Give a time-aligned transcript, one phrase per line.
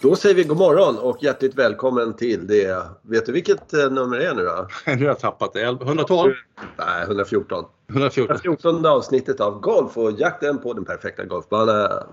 [0.00, 2.82] Då säger vi god morgon och hjärtligt välkommen till det.
[3.02, 4.68] Vet du vilket eh, nummer det är nu då?
[4.86, 5.62] Nu har jag tappat det.
[5.62, 6.32] 112?
[6.78, 7.64] Nej, 114.
[7.90, 8.36] 114.
[8.36, 11.90] 114 avsnittet av Golf och jakten på den perfekta golfbanan.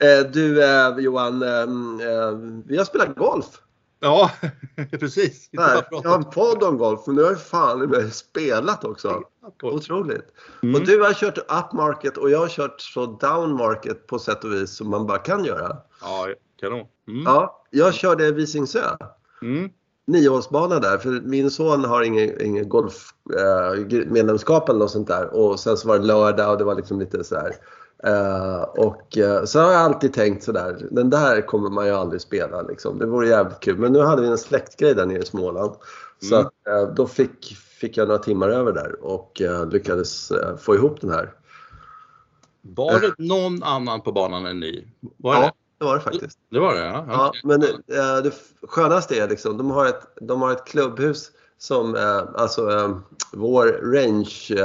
[0.00, 1.40] Eh, Du eh, Johan,
[2.66, 3.46] vi har spelat golf.
[4.00, 4.30] Ja,
[5.00, 5.48] precis.
[5.52, 9.22] Nej, jag har en podd om golf men nu har jag fan mig spelat också.
[9.62, 10.26] Otroligt.
[10.62, 10.74] Mm.
[10.74, 14.76] Och du har kört upmarket och jag har kört så downmarket på sätt och vis
[14.76, 15.76] som man bara kan göra.
[16.02, 16.28] Ja,
[16.60, 16.86] kanon.
[17.08, 17.22] Mm.
[17.24, 18.96] Ja, jag körde Visingsö.
[19.42, 19.70] Mm.
[20.06, 25.76] nioårsbana där för min son har ingen, ingen golfmedlemskap eller något sånt där och sen
[25.76, 27.52] så var det lördag och det var liksom lite så här.
[28.04, 32.20] Eh, och eh, så har jag alltid tänkt sådär, den där kommer man ju aldrig
[32.20, 32.98] spela liksom.
[32.98, 33.78] Det vore jävligt kul.
[33.78, 35.72] Men nu hade vi en släktgrej där nere i Småland.
[36.22, 36.46] Så Mm.
[36.46, 36.52] att,
[36.88, 41.32] eh, då fick, fick jag några timmar över där och lyckades få ihop den här.
[42.62, 44.86] Var det någon annan på banan än ni?
[45.16, 45.52] Var Ja, det?
[45.78, 46.38] det var det faktiskt.
[46.50, 47.04] Det var det, ja.
[47.08, 47.40] Ja, Okej.
[47.44, 47.60] men
[48.24, 48.32] det
[48.68, 51.94] skönaste är liksom, de har ett, de har ett klubbhus som,
[52.34, 53.00] alltså
[53.32, 54.62] vår range,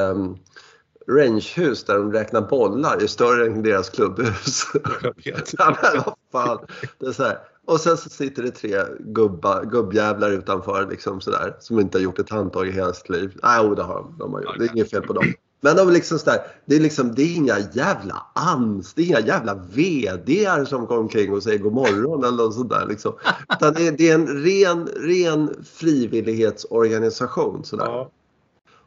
[1.17, 4.63] rangehus där de räknar bollar är större än deras klubbhus.
[5.01, 5.53] Jag vet.
[5.57, 6.65] ja, men vad fan.
[6.99, 7.37] Det är så här.
[7.65, 12.19] Och sen så sitter det tre gubba, gubbjävlar utanför liksom sådär, som inte har gjort
[12.19, 13.39] ett handtag i hela sitt liv.
[13.43, 14.15] Nej, jo, det har de.
[14.19, 14.55] de har gjort.
[14.57, 15.33] Det är inget fel på dem.
[15.63, 19.05] Men de är liksom sådär, det är liksom, det är inga jävla ans, det är
[19.05, 23.13] inga jävla VDR som går omkring och säger god morgon eller något sånt där liksom.
[23.53, 27.85] Utan det är, det är en ren, ren frivillighetsorganisation sådär.
[27.85, 28.11] Ja.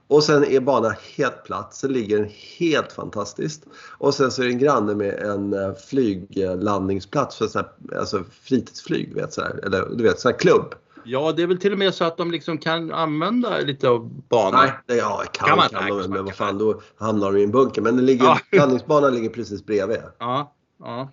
[0.08, 1.74] Och sen är banan helt platt.
[1.74, 3.62] Sen ligger den helt fantastiskt.
[3.98, 8.24] Och sen så är det en granne med en eh, flyglandningsplats för sån här, alltså
[8.42, 9.08] fritidsflyg.
[9.14, 10.74] Du vet, så här, eller du vet, sån här klubb.
[11.04, 14.10] ja, det är väl till och med så att de liksom kan använda lite av
[14.28, 14.60] banan.
[14.64, 17.38] Nej, det, ja, kan, Kan man- kan nej, de, men vad fan då hamnar de
[17.38, 17.82] i en bunker.
[17.82, 18.38] Men det ligger, Ja.
[18.58, 19.98] landningsbanan ligger precis bredvid.
[20.18, 21.10] Ja, ja.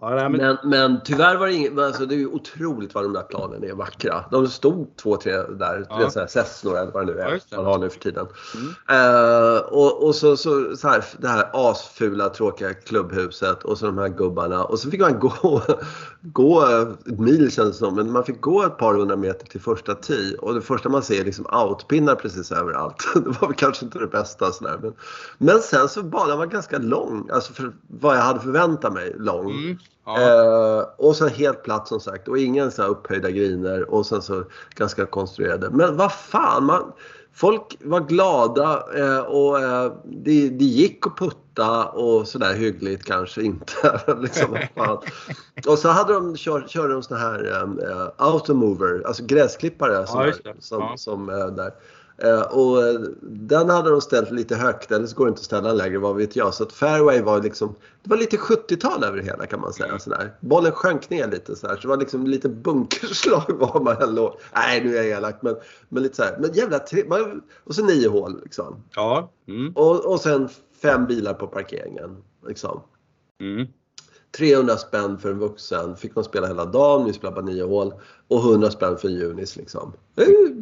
[0.00, 3.04] Ja nej, men, Men, men tyvärr var det inget, alltså det är ju otroligt vad
[3.04, 4.24] de där planen är vackra.
[4.30, 6.10] De stod två, tre där, Ja.
[6.10, 7.56] så här Cessnor eller vad det nu Ja, är det.
[7.56, 8.26] man har nu för tiden.
[8.54, 8.74] Mm.
[8.88, 13.98] Eh, och, och så, så, så här, det här asfula tråkiga klubbhuset och så de
[13.98, 14.64] här gubbarna.
[14.64, 15.62] Och så fick man gå,
[16.20, 16.62] gå
[17.06, 19.94] ett mil känns det som, men man fick gå ett par hundra meter till första
[19.94, 20.36] tee.
[20.38, 23.04] Och det första man ser är liksom outpinnar precis överallt.
[23.14, 24.78] Det var väl kanske inte det bästa sådär.
[24.82, 24.92] Men,
[25.38, 29.50] men sen så banan var ganska lång, alltså för vad jag hade förväntat mig lång.
[29.50, 30.20] mm, ja.
[30.20, 34.22] Eh, och sen helt platt som sagt och ingen så här upphöjda griner och sen
[34.22, 34.44] så
[34.74, 35.70] ganska konstruerade.
[35.70, 36.92] Men vad fan, man,
[37.32, 43.42] folk var glada eh, och eh, det, det gick att putta och sådär hyggligt kanske
[43.42, 44.00] inte.
[44.20, 44.56] liksom.
[45.66, 50.34] Och så hade de, kör, körde de såna här eh, automover, alltså gräsklippare som, det.
[50.58, 50.96] som, Ja.
[50.96, 51.72] som där.
[52.22, 52.78] Eh, och
[53.22, 56.16] den hade de ställt lite högt, eller så går det inte att ställa lägre, vad
[56.16, 56.54] vet jag.
[56.54, 59.98] Så att fairway var liksom, det var lite 70-tal över det hela kan man säga.
[59.98, 60.34] Sådär.
[60.40, 64.34] Bollen sjönk ner lite sådär, så det var liksom lite bunkerslag var man än låg.
[64.54, 65.56] Nej, nu är jag elak, men,
[65.88, 66.36] men lite såhär.
[66.40, 68.76] Men jävla tre, man, Och så nio hål liksom.
[68.94, 69.30] ja.
[69.48, 70.48] Mm, Och, och sen
[70.82, 72.16] fem bilar på parkeringen.
[72.48, 72.80] Liksom.
[73.40, 73.66] mm.
[74.38, 75.96] 300 spänn för en vuxen.
[75.96, 77.94] Fick man spela hela dagen, vi spelade bara nio hål.
[78.28, 79.92] Och 100 spänn för en junis liksom.
[80.14, 80.57] Det är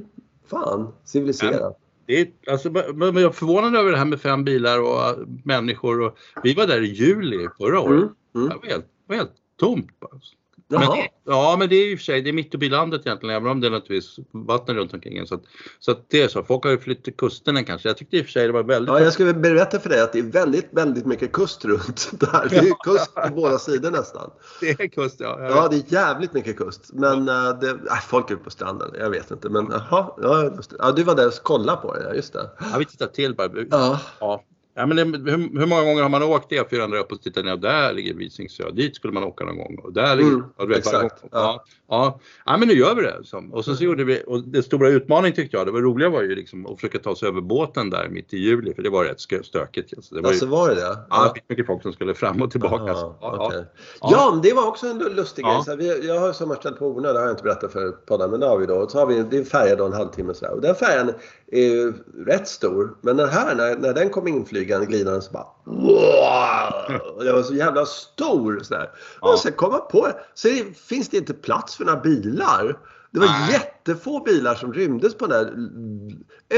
[0.50, 1.78] fan civiliserat.
[2.06, 5.26] Det är, alltså, men jag är förvånad över det här med fem bilar och äh,
[5.44, 6.00] människor.
[6.00, 8.02] Och, vi var där i juli förra året.
[8.02, 8.48] Mm, mm.
[8.48, 10.00] Det var helt, var helt tomt.
[10.00, 10.20] bara.
[10.68, 10.96] Jaha.
[10.96, 13.02] Men, ja, men det är i och för sig det är mitt uppe i landet
[13.06, 15.26] egentligen, även om det är naturligtvis vatten runt omkring en.
[15.26, 15.42] Så, att,
[15.78, 16.42] så att det är så.
[16.42, 17.88] Folk har ju flyttat till kusterna kanske.
[17.88, 18.94] Jag tyckte i och för sig det var väldigt...
[18.94, 22.46] Ja, jag skulle berätta för dig att det är väldigt, väldigt mycket kust runt där.
[22.50, 24.30] Det är ju kust på båda sidor nästan.
[24.60, 25.38] Det är kust, ja.
[25.40, 26.90] Ja, det är jävligt mycket kust.
[26.92, 29.48] Men äh, det, äh, folk är ute på stranden, jag vet inte.
[29.48, 32.50] Men jaha, ja, ja, du var där och kollade på det, ja, just det.
[32.72, 33.50] ja, vi tittar till bara.
[33.70, 34.44] Ja, Ja.
[34.78, 37.56] Ja, men det, hur, hur många gånger har man åkt E400 upp och tittat ner?
[37.56, 38.70] Där ligger Visingsö.
[38.70, 39.78] Dit skulle man åka någon gång.
[39.82, 41.28] Och där ligger, Mm, ja, vet, exakt, ja.
[41.32, 41.64] Ja.
[41.88, 42.20] Ja.
[42.46, 43.16] ja, men nu gör vi det.
[43.24, 43.52] Som.
[43.54, 46.22] Och så, så gjorde vi, och det stora utmaningen tyckte jag, det var roliga var
[46.22, 49.04] ju liksom att försöka ta sig över båten där mitt i juli, för det var
[49.04, 49.92] rätt stökigt.
[49.96, 50.14] Alltså.
[50.14, 50.98] Det var ju, alltså var det det?
[51.10, 52.92] ja, mycket folk som skulle fram och tillbaka.
[52.92, 53.64] Aha, Så, ja, okej.
[54.00, 54.08] ja.
[54.12, 55.64] Ja, men det var också en lustig Ja.
[55.66, 55.76] grej.
[55.76, 58.46] Vi, jag har sommarställ på Ornö, det har jag inte berättat för podden, men det
[58.46, 58.74] har vi då.
[58.74, 60.54] Och så har vi, det är en färja då en halvtimme sådär.
[60.54, 61.10] Och den färjan
[61.52, 61.92] är ju
[62.26, 62.96] rätt stor.
[63.00, 67.24] Men den här, när, när den kom inflygande, glidande så bara wow!
[67.24, 68.90] Den var så jävla stor sådär.
[69.20, 69.32] Ja.
[69.32, 72.78] Och sen kom man på så det, finns det inte plats för några bilar.
[73.10, 73.52] Det var Nej.
[73.52, 75.54] jättefå bilar som rymdes på det där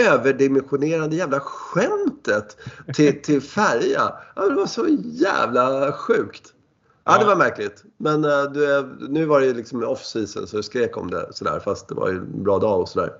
[0.08, 2.56] överdimensionerade jävla skämtet
[2.94, 4.12] till, till färja.
[4.36, 6.42] Ja, det var så jävla sjukt.
[7.04, 7.18] Ja, Ja.
[7.18, 7.84] det var märkligt.
[7.96, 11.60] Men eh, du, nu var det liksom off season så jag skrek om det sådär
[11.64, 13.12] fast det var ju en bra dag och sådär.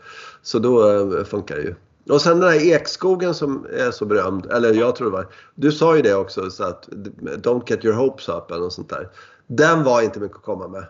[0.43, 1.75] Så då uh, funkar det ju.
[2.08, 5.26] Och sen den här ekskogen som är så berömd, eller jag tror det var.
[5.55, 6.88] Du sa ju det också, så att
[7.22, 9.08] don't get your hopes up eller något sånt där.
[9.46, 10.87] Den var inte mycket att komma med.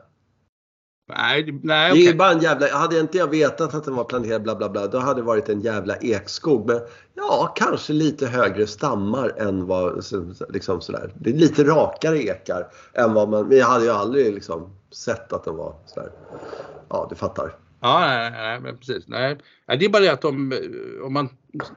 [1.08, 4.42] Nej, nej Det är bara en jävla, hade inte jag vetat att den var planerad
[4.42, 6.66] bla bla bla, då hade det varit en jävla ekskog.
[6.66, 6.80] Men
[7.14, 10.04] ja, kanske lite högre stammar än vad,
[10.48, 11.12] liksom sådär.
[11.18, 15.32] Det är lite rakare ekar än vad man, men jag hade ju aldrig liksom sett
[15.32, 16.10] att den var sådär.
[16.88, 17.54] Ja, du fattar.
[17.80, 19.04] Ja, nej, nej, precis.
[19.08, 19.38] Nej.
[19.66, 20.58] Det är bara det att de, eh,
[21.06, 21.28] om man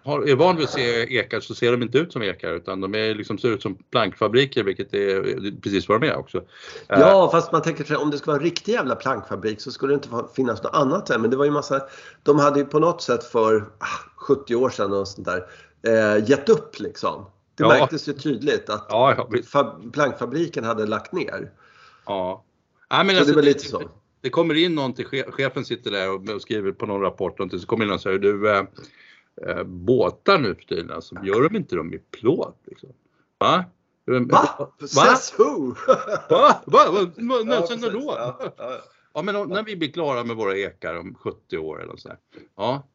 [0.03, 2.81] har, är van vid att se ekar så ser de inte ut som ekar utan
[2.81, 6.37] de är, liksom, ser ut som plankfabriker vilket är precis vad de är också.
[6.37, 9.71] Eh, Ja, fast man tänker sig om det skulle vara en riktig jävla plankfabrik så
[9.71, 11.19] skulle det inte finnas något annat där.
[11.19, 11.81] Men det var ju massa,
[12.23, 15.45] de hade ju på något sätt för ah, 70 år sedan och sånt där
[15.87, 17.25] eh, gett upp liksom.
[17.55, 17.69] Det Ja.
[17.69, 21.51] märktes ju tydligt att Ja, ja, plankfabriken hade lagt ner.
[22.05, 22.43] ja.
[22.91, 23.81] Nej, men Så alltså, det var lite så.
[24.21, 27.51] Det kommer in någon till che- chefen sitter där och skriver på någon rapport och
[27.51, 28.63] så kommer in någon och säger du äh,
[29.47, 32.57] äh, båtar nu för tiden, alltså, gör de inte dem i plåt?
[32.65, 32.89] Liksom?
[33.39, 33.65] Va?
[34.05, 34.71] Va?
[34.87, 35.75] Says who?
[36.29, 36.61] Va?
[36.65, 36.91] Va?
[36.91, 37.11] Va?
[37.17, 37.93] När, sen precis.
[37.93, 38.35] då?
[39.13, 42.09] Ja, men när vi blir klara med våra ekar om 70 år eller så.
[42.55, 42.87] Ja,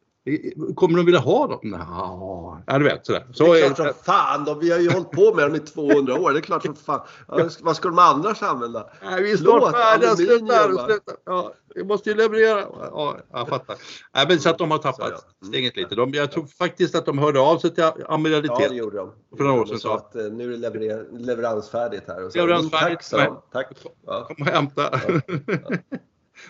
[0.75, 1.59] kommer de vilja ha dem?
[1.63, 3.27] Nå, Ja, du vet sådär.
[3.33, 5.59] Så Det är klart som fan, de, vi har ju hållit på med dem i
[5.59, 6.31] 200 år.
[6.31, 7.01] Det är klart som fan.
[7.27, 8.89] Ja, vad ska de annars använda?
[9.03, 10.15] Nej, vi är snart färdiga.
[10.15, 11.11] Sluta, sluta.
[11.25, 12.65] Ja, vi måste ju leverera.
[12.91, 13.75] Ja, jag fattar.
[14.15, 15.17] Nej, men så att de har Så, tappat ja.
[15.41, 15.53] Mm.
[15.53, 15.95] steget lite.
[15.95, 18.69] De, jag tror faktiskt att de hörde av sig till Ja, amiralitet.
[18.69, 19.11] det gjorde de.
[19.37, 19.93] För några år sedan så.
[19.93, 22.25] att eh, nu är det leveransfärdigt här.
[22.25, 23.41] Och så, Leveransfärdigt, Tack, de.
[23.53, 23.67] Tack.
[24.05, 24.25] Ja.
[24.27, 24.99] Kom och hämta.
[25.07, 25.21] Men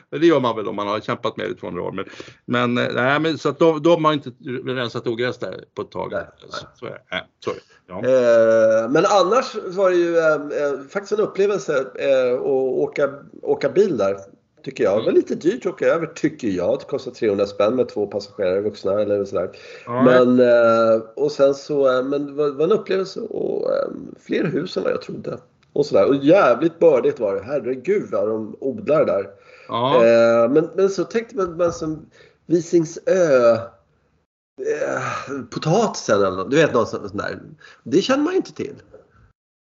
[0.10, 1.92] det gör man väl om man har kämpat med det i 200 år.
[1.92, 2.06] Men,
[2.46, 4.32] men, eh, nej, men så att de, de har inte
[4.66, 6.12] rensat ogräs där på ett tag.
[6.12, 7.02] Nej, Så, så är.
[7.12, 7.62] Nej, så är det.
[7.88, 7.96] Ja.
[7.96, 13.10] Eh, men annars var det ju eh, eh, faktiskt en upplevelse eh, att åka,
[13.42, 14.18] åka bil där.
[14.64, 15.00] Tycker jag.
[15.02, 16.80] Det var lite dyrt att åka över tycker jag.
[16.80, 19.50] Det kostar 300 spänn med två passagerare vuxna eller sådär.
[19.86, 23.70] Ja, Men, eh, och sen så, men det var, var en upplevelse och
[24.20, 25.38] fler hus än vad jag trodde.
[25.74, 26.08] Och sådär.
[26.08, 27.44] Och jävligt bördigt var det.
[27.44, 29.28] Herregud vad de odlar där.
[29.68, 30.06] Ja.
[30.06, 32.06] Eh, men, men så tänkte man, man som
[32.46, 33.54] Visingsö
[34.62, 35.02] eh,
[35.52, 37.40] potatisen eller du vet något sånt där.
[37.84, 38.76] Det känner man ju inte till.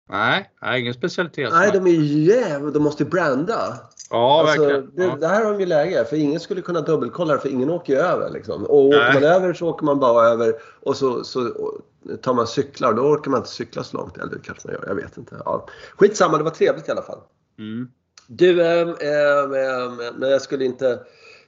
[0.09, 1.49] Nej, nej, ingen specialitet.
[1.51, 3.77] Nej, de är ju jävla, de måste ju branda.
[4.09, 4.95] Ja, Alltså, verkligen.
[4.95, 5.15] det, Ja.
[5.19, 7.93] det här har de ju läge för ingen skulle kunna dubbelkolla det för ingen åker
[7.93, 8.63] ju över liksom.
[8.63, 9.13] Och åker Nej.
[9.13, 11.81] man över så åker man bara över och så, så och,
[12.21, 14.17] tar man cyklar då orkar man inte cykla så långt.
[14.17, 15.41] Eller det kanske man gör, jag vet inte.
[15.45, 15.67] Ja.
[15.97, 17.19] Skitsamma, det var trevligt i alla fall.
[17.59, 17.87] Mm.
[18.27, 20.99] Du, ähm, ähm, men jag skulle inte...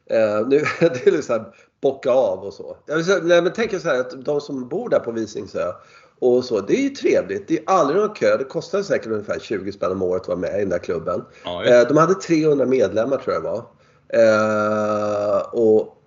[0.05, 1.45] Äh, nu, det är liksom
[1.81, 2.77] bocka av och så.
[2.85, 5.73] Jag säga, nej, men tänk så här att de som bor där på Visingsö
[6.19, 7.47] och så, det är ju trevligt.
[7.47, 8.37] Det är aldrig någon kö.
[8.37, 11.25] Det kostar säkert ungefär 20 spänn om året att vara med i den där klubben.
[11.43, 11.65] Ja.
[11.65, 13.65] Eh, de hade 300 medlemmar tror jag det var.
[14.13, 15.97] Eh, och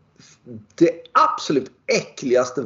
[0.74, 2.62] det absolut äckligaste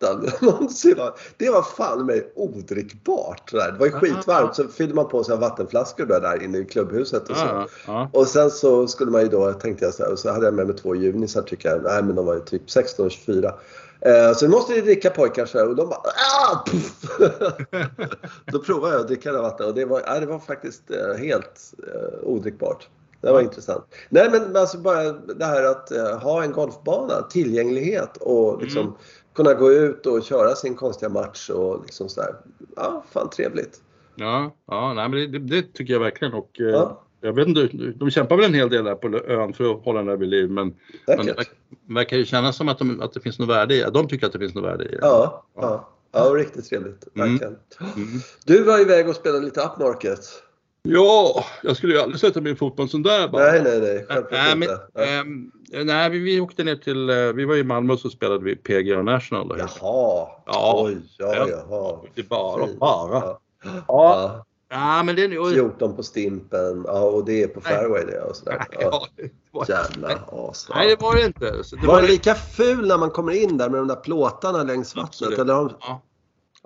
[0.00, 0.96] vatten någonsin.
[1.36, 3.50] Det var fan mig odrickbart.
[3.50, 3.72] sådär.
[3.72, 7.30] Det var ju skitvarmt så fyllde man på sig vattenflaskor där, där inne i klubbhuset
[7.30, 7.66] och så.
[8.12, 10.54] Och sen så skulle man ju då, tänkte jag så här, och så hade jag
[10.54, 11.82] med mig två junisar tycker jag.
[11.82, 13.54] Nej men de var ju typ 16 och 24.
[14.00, 16.64] Eh, så nu måste ni dricka pojkar så och de bara ah!
[18.52, 21.74] Då provade jag att dricka det vattnet och det var, det var faktiskt eh, helt
[21.94, 22.88] eh, odrickbart.
[23.20, 23.84] Det var intressant.
[24.08, 28.94] Nej men alltså bara det här att eh, ha en golfbana, tillgänglighet och liksom Mm.
[29.34, 32.34] Kunna gå ut och köra sin konstiga match och liksom sådär.
[32.76, 33.80] Ja, fan trevligt.
[34.14, 36.34] Ja, ja nej, men det, det, tycker jag verkligen.
[36.34, 37.02] Och, eh, Ja.
[37.22, 39.98] Jag vet inte, de kämpar väl en hel del där på ön för att hålla
[39.98, 40.50] den där vid liv.
[40.50, 40.74] Men,
[41.06, 41.46] men det
[41.88, 44.32] verkar- ju kännas som att, de, att det finns något värde i De tycker att
[44.32, 44.98] det finns något värde i det.
[45.00, 45.88] Ja, ja.
[46.12, 47.08] Ja, riktigt trevligt.
[47.14, 47.30] Mm.
[47.30, 47.56] Verkligen.
[47.96, 48.20] Mm.
[48.46, 50.20] Du var iväg och spelade lite upmarket.
[50.82, 53.52] Ja, jag skulle ju aldrig sätta mig i fot på en sån där bara.
[53.52, 54.06] Nej, nej, nej.
[54.08, 54.80] Självklart men, inte.
[54.94, 55.18] Nej.
[55.18, 58.44] ehm, nej vi, vi åkte ner till, eh, vi var i Malmö och så spelade
[58.44, 59.48] vi PGA National.
[59.48, 59.56] Då.
[59.58, 59.68] Jaha.
[60.46, 60.82] Ja.
[60.84, 61.46] Oj, ja, Ja.
[61.48, 61.98] jaha.
[62.14, 62.78] Det bara, Fint.
[62.78, 63.14] bara.
[63.14, 63.40] Ja.
[63.64, 63.70] Ja.
[63.88, 64.44] Ja.
[64.72, 66.84] Ja, men det är och, 14 på Stimpen.
[66.86, 68.66] Ja, och det är på fairway det och sådär.
[68.80, 69.06] Ja.
[69.68, 70.68] Jävla as.
[70.74, 71.64] Nej, det var det inte.
[71.64, 73.96] Så Det Var var det lika ful när man kommer in där med de där
[73.96, 75.08] plåtarna längs vattnet?
[75.08, 75.38] Absolut.
[75.38, 75.72] Eller de...
[75.80, 76.02] Ja.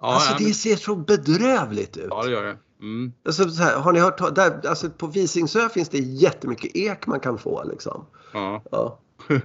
[0.01, 2.07] Ja, Alltså det ser så bedrövligt ut.
[2.11, 2.57] ja, det gör det.
[2.85, 3.13] Mm.
[3.25, 7.21] Alltså, så här, har ni hört där, alltså, På Visingsö finns det jättemycket ek man
[7.21, 8.07] kan få liksom.
[8.33, 8.63] Ja.
[8.71, 8.99] Ja.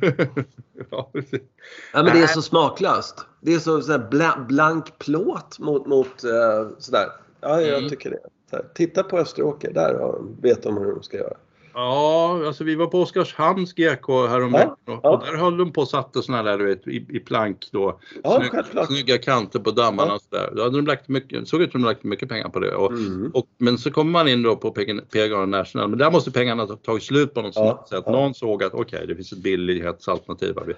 [0.92, 1.42] ja, precis.
[1.94, 3.26] Ja, men det är så smaklöst.
[3.42, 7.08] Det är så, så här bla, blank plåt mot, mot uh, sådär.
[7.42, 7.90] Ja, jag Mm.
[7.90, 8.20] tycker det.
[8.52, 9.74] Här, titta på Österåker.
[9.74, 11.38] Där har vet de hur de ska göra.
[11.82, 15.10] Ja, alltså vi var på Oskarshamns GK häromveckan och, ja.
[15.10, 18.00] och där höll de på och satte såna där du vet i, i plank då.
[18.24, 18.88] Ja, Snygg, självklart.
[18.88, 20.20] snygga kanter på dammarna Ja.
[20.20, 20.54] sådär.
[20.56, 22.76] Då hade de lagt mycket, såg ut som de lagt mycket pengar på det.
[22.76, 23.32] Och, Mm.
[23.34, 24.72] och, men så kommer man in då på
[25.12, 28.04] PGA National, men där måste pengarna ha tagit slut på något Ja, sätt.
[28.06, 28.12] ja.
[28.12, 30.54] Någon såg att okej, det finns ett billighetsalternativ.
[30.60, 30.66] här.
[30.66, 30.74] Vi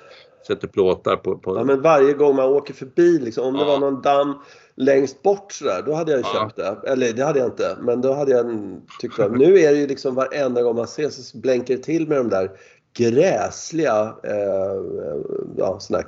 [0.47, 3.65] sätter plåtar på, på Ja, men varje gång man åker förbi, liksom, om det Ja.
[3.65, 4.33] var någon damm
[4.75, 6.39] längst bort sådär, då hade jag ju Ja.
[6.49, 6.89] köpt det.
[6.91, 9.77] Eller det hade jag inte, men då hade jag en- tyckt att nu är det
[9.79, 12.51] ju liksom varenda gång man ses så blänker det till med de där
[12.93, 14.81] gräsliga eh,
[15.57, 16.01] ja, såna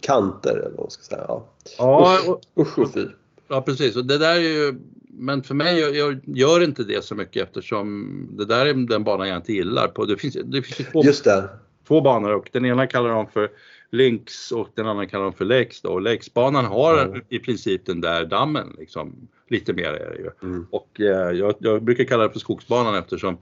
[0.00, 1.24] kanter eller vad man ska säga.
[1.28, 1.46] Ja.
[1.78, 3.06] Ja, och, Usch och fy.
[3.48, 3.96] ja, precis.
[3.96, 4.74] Och det där är ju,
[5.08, 9.04] men för mig jag, jag gör inte det så mycket eftersom det där är den
[9.04, 9.88] banan jag inte gillar.
[9.88, 11.48] På, det, finns, det finns ju två Just det.
[11.88, 13.50] två banor och den ena kallar de för
[13.92, 15.88] Links och den andra kallar de för Lakes då.
[15.92, 17.20] Och Lakesbanan har Ja.
[17.28, 19.28] i princip den där dammen liksom.
[19.48, 20.30] Lite mer är det ju.
[20.42, 20.66] Mm.
[20.70, 23.36] Och eh, jag, jag brukar kalla det för skogsbanan eftersom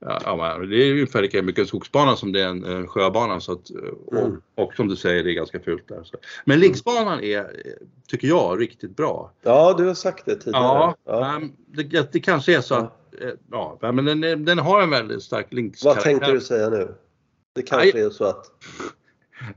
[0.00, 3.40] ja, det är ungefär lika mycket en skogsbana som det är en, en sjöbana.
[3.40, 3.70] Så att,
[4.06, 4.40] och, Mm.
[4.54, 6.04] och som du säger, det är ganska fult där.
[6.04, 6.16] Så.
[6.44, 7.44] Men Linksbanan är, eh,
[8.08, 9.32] tycker jag, riktigt bra.
[9.42, 10.62] Ja, du har sagt det tidigare.
[10.62, 11.40] Ja, Ja.
[11.66, 15.22] det, det kanske är så att, eh, ja, men den, är- den har en väldigt
[15.22, 16.02] stark Vad Links-karaktär.
[16.02, 16.94] tänkte du säga nu?
[17.54, 18.44] Det kanske är så att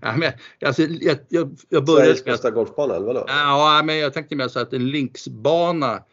[0.01, 0.31] Ja, men,
[0.65, 3.25] alltså, jag, jag, jag började Sveriges bästa golfbana, eller vadå?
[3.27, 6.03] ja, men jag tänkte mer så att en linksbana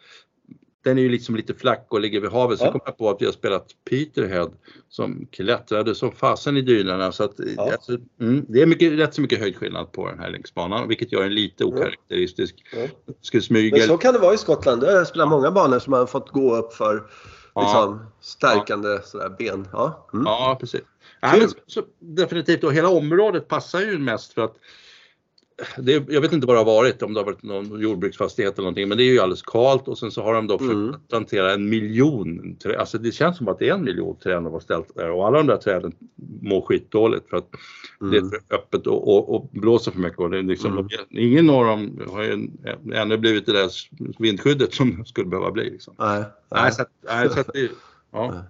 [0.85, 2.59] den är ju liksom lite flack och ligger vid havet.
[2.59, 2.71] Sen Ja.
[2.71, 4.49] kom jag på att har spelat Peterhead
[4.89, 7.11] som klättrade som fasen i dynorna.
[7.11, 7.71] Så att, Ja.
[7.71, 11.21] alltså, mm, det är mycket, rätt så mycket höjdskillnad på den här linksbanan vilket gör
[11.23, 12.55] den lite okaraktäristisk.
[12.75, 13.13] Ja.
[13.21, 13.77] Ska smyga.
[13.77, 14.83] Men så kan det vara i Skottland.
[14.83, 17.03] Jag har spelat många banor som har fått gå upp för
[17.61, 19.67] liksom, stärkande sådär, ben.
[20.13, 20.25] Mm.
[20.25, 20.81] Ja, precis.
[21.19, 24.55] Ja, men, så, definitivt, och hela området passar ju mest för att
[25.77, 28.63] det, jag vet inte vad det har varit, om det har varit någon jordbruksfastighet eller
[28.63, 30.95] någonting, men det är ju alldeles kalt och sen så har de då Mm.
[31.09, 32.75] plantera en miljon träd.
[32.75, 35.27] Alltså det känns som att det är en miljon träd de har ställt där och
[35.27, 35.95] alla de där träden
[36.41, 37.47] mår skitdåligt för att
[37.99, 38.29] det är Mm.
[38.29, 40.19] för öppet och, och, och blåser för mycket.
[40.19, 40.87] Och det är liksom, Mm.
[41.09, 42.49] Ingen av dem har ju
[42.93, 43.69] ännu blivit det där
[44.19, 45.69] vindskyddet som skulle behöva bli.
[45.69, 45.95] Liksom.
[45.99, 46.23] Nej.
[46.51, 47.69] Nej, så att, nej, så att det,
[48.11, 48.43] ja.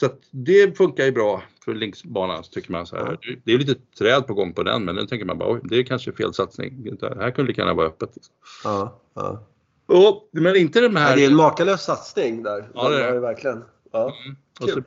[0.00, 3.18] Så att det funkar ju bra för Linksbanan tycker man så här.
[3.44, 5.76] Det är lite träd på gång på den men den tänker man bara oj, det
[5.76, 6.96] är kanske fel satsning.
[7.00, 8.10] Det här kunde lika gärna vara öppet.
[8.14, 8.34] Liksom.
[8.64, 9.46] Ja, ja.
[9.86, 11.16] Och, men inte den här.
[11.16, 12.70] det är en makalös satsning där.
[12.74, 13.20] Ja, det är det.
[13.20, 13.64] verkligen.
[13.92, 14.16] Ja.
[14.24, 14.36] Mm.
[14.60, 14.82] Och så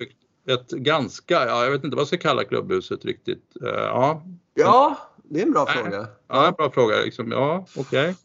[0.54, 3.44] ett ganska, ja jag vet inte vad jag ska kalla klubbhuset riktigt.
[3.62, 5.84] Eh, ja, ja, det är en bra Nej.
[5.84, 6.08] fråga.
[6.28, 7.32] ja bra fråga liksom.
[7.32, 8.08] Ja, okej.
[8.08, 8.16] Nu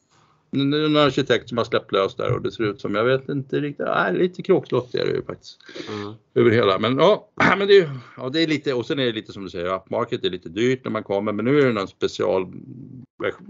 [0.51, 3.05] är det en arkitekt som har släppt lös där och det ser ut som, jag
[3.05, 5.59] vet inte riktigt, nej, lite kråkslott är det ju faktiskt.
[5.89, 6.15] Mm.
[6.35, 6.79] över hela.
[6.79, 7.29] Men ja,
[7.59, 9.75] men det, är- ja, det är lite och sen är det lite som du säger,
[9.75, 12.53] upmarket är lite dyrt när man kommer men nu är det någon special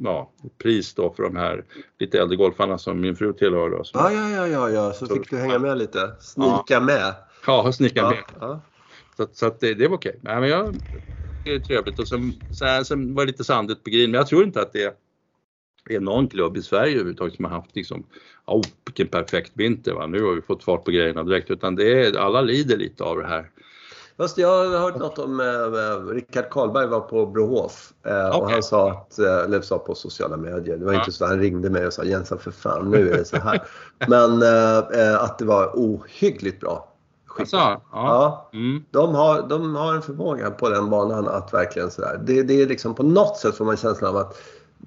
[0.05, 1.65] ja, pris då för de här
[1.99, 3.83] lite äldre golfarna som min fru tillhör då.
[3.93, 6.11] Ja, ja, ja, ja, ja, så fick du hänga med lite.
[6.21, 7.15] Snika med.
[7.47, 8.25] ja, har snickat Ja, med.
[8.41, 8.61] ja.
[9.17, 10.19] Så, så att det, det var okej.
[10.23, 10.77] Nej, men jag,
[11.45, 14.27] det är trevligt och sen, sen, sen var det lite sandigt på green men jag
[14.27, 14.97] tror inte att det
[15.91, 18.05] är någon klubb i Sverige överhuvudtaget som har haft liksom,
[18.47, 20.07] oh, vilken perfekt vinter va?
[20.07, 23.17] nu har vi fått fart på grejerna direkt utan det är, alla lider lite av
[23.19, 23.51] det här.
[24.17, 28.53] Fast jag har hört något om eh, Rickard Karlberg var på Brohof eh, och Okej.
[28.53, 30.99] han sa att, eh, eller sa på sociala medier, det var Ja.
[30.99, 33.37] inte så att han ringde mig och sa Jensa för fan nu är det så
[33.37, 33.63] här.
[34.09, 34.79] Men eh,
[35.09, 36.95] eh, att det var ohyggligt bra.
[37.39, 37.81] Alltså, ja.
[37.93, 38.85] Ja, Mm.
[38.91, 42.21] de har, de har en förmåga på den banan att verkligen sådär.
[42.25, 44.37] Det, det är liksom på något sätt får man känslan av att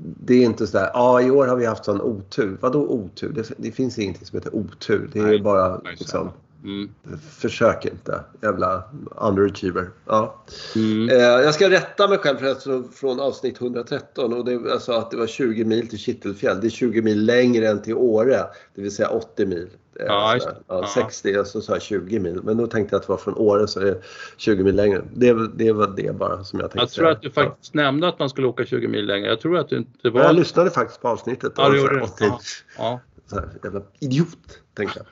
[0.04, 2.58] det är inte sådär, ja i år har vi haft sån otur.
[2.62, 3.30] Vadå otur?
[3.30, 5.10] Det, det finns ingenting som heter otur.
[5.14, 6.30] Det är Nej, bara nej, liksom,
[6.64, 6.90] Mm.
[7.30, 8.24] försök inte.
[8.42, 8.84] Jävla
[9.16, 9.90] underachiever.
[10.06, 10.44] Ja.
[10.76, 11.10] Mm.
[11.10, 15.12] Eh, jag ska rätta mig själv förresten från avsnitt 113 och det, jag sa att
[15.12, 16.62] det var 20 mil till Kittelfjäll.
[16.62, 19.68] Det är 20 mil längre än till Åre, det vill säga 80 mil.
[20.08, 20.58] Ja, just sådär.
[20.60, 20.64] det.
[20.68, 20.88] ja, Ja.
[20.88, 22.40] 60 och så sa jag 20 mil.
[22.44, 24.02] Men då tänkte jag att det var från Åre så är det
[24.38, 25.02] 20 mil längre.
[25.14, 27.12] Det, det var det bara som jag tänkte Jag tror säga.
[27.16, 29.28] att du faktiskt nämnde att man skulle åka 20 mil längre.
[29.30, 30.10] Jag tror att du inte Ja.
[30.10, 30.22] var...
[30.22, 31.54] Jag lyssnade faktiskt på avsnittet.
[31.56, 32.02] Ja, det så gjorde du.
[32.02, 32.14] 80.
[32.20, 32.40] Ja.
[32.78, 33.00] Ja.
[33.26, 35.08] Så här, jävla idiot, tänkte jag.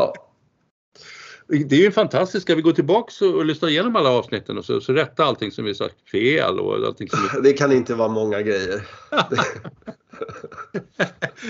[0.00, 0.14] Ja.
[1.66, 2.42] Det är ju fantastiskt.
[2.42, 5.50] Ska vi gå tillbaks och, och lyssna igenom alla avsnitten och så, så rätta allting
[5.52, 7.40] som vi sagt fel och allting som vi...
[7.50, 8.86] Det kan inte vara många grejer.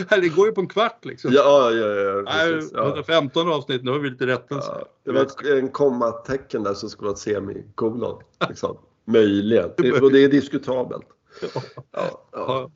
[0.21, 1.33] det går ju på en kvart liksom.
[1.35, 2.23] Ja, ja, ja.
[2.23, 2.87] Nej, Precis, ja.
[2.87, 4.71] 115 avsnitt, nu har vi lite rättelse.
[4.79, 8.23] Ja, det var ett, en kommatecken där som skulle vara ett semikolon.
[8.49, 8.77] Liksom.
[9.05, 9.71] Möjligen.
[9.77, 11.07] Det, och det är diskutabelt.
[11.43, 12.21] Ja, ja.
[12.33, 12.71] Ja.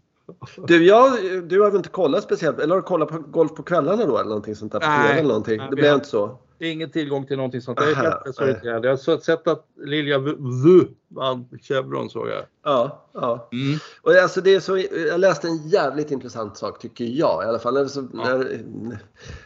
[0.57, 1.13] Du, jag,
[1.49, 4.19] du har väl inte kollat speciellt, eller har du kollat på golf på kvällarna då
[4.19, 5.13] eller någonting sånt där på Nej.
[5.13, 5.59] Eller någonting?
[5.59, 6.39] Nej, det blev inte så?
[6.59, 7.81] Ingen tillgång till någonting sånt.
[7.81, 8.85] Aha, Jag, så irriterad.
[8.85, 12.43] jag har sett att Lilja Vu vann Chevron såg jag.
[12.65, 13.49] Ja, ja.
[13.53, 13.79] Mm.
[14.03, 17.59] Och alltså det är så, jag läste en jävligt intressant sak tycker jag i alla
[17.59, 17.77] fall.
[17.77, 18.59] Alltså, när,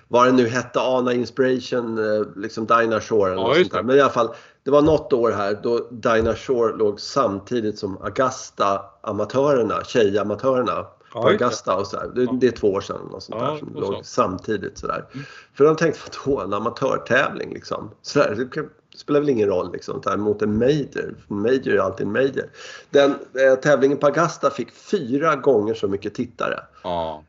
[0.09, 3.83] vad det nu hette, Ana Inspiration, eh, liksom Dinah Shore eller Ja, sånt där.
[3.83, 7.99] Men i alla fall, det var något år här då Dinah Shore låg samtidigt som
[8.03, 11.33] Augusta-amatörerna, tjejamatörerna Ja, på det.
[11.35, 12.11] Augusta och sådär.
[12.15, 12.33] Det, Ja.
[12.41, 14.05] det är två år sedan och sånt där som och låg så.
[14.05, 15.05] samtidigt sådär.
[15.13, 15.27] Mm.
[15.55, 17.91] För de tänkte, vadå en amatörtävling liksom?
[18.03, 21.15] Sådär, det kan- spelar väl ingen roll liksom, där, mot en major.
[21.29, 22.45] Major är alltid en major.
[22.91, 26.61] Den eh, tävlingen på Augusta fick fyra gånger så mycket tittare.
[26.85, 27.25] Ja.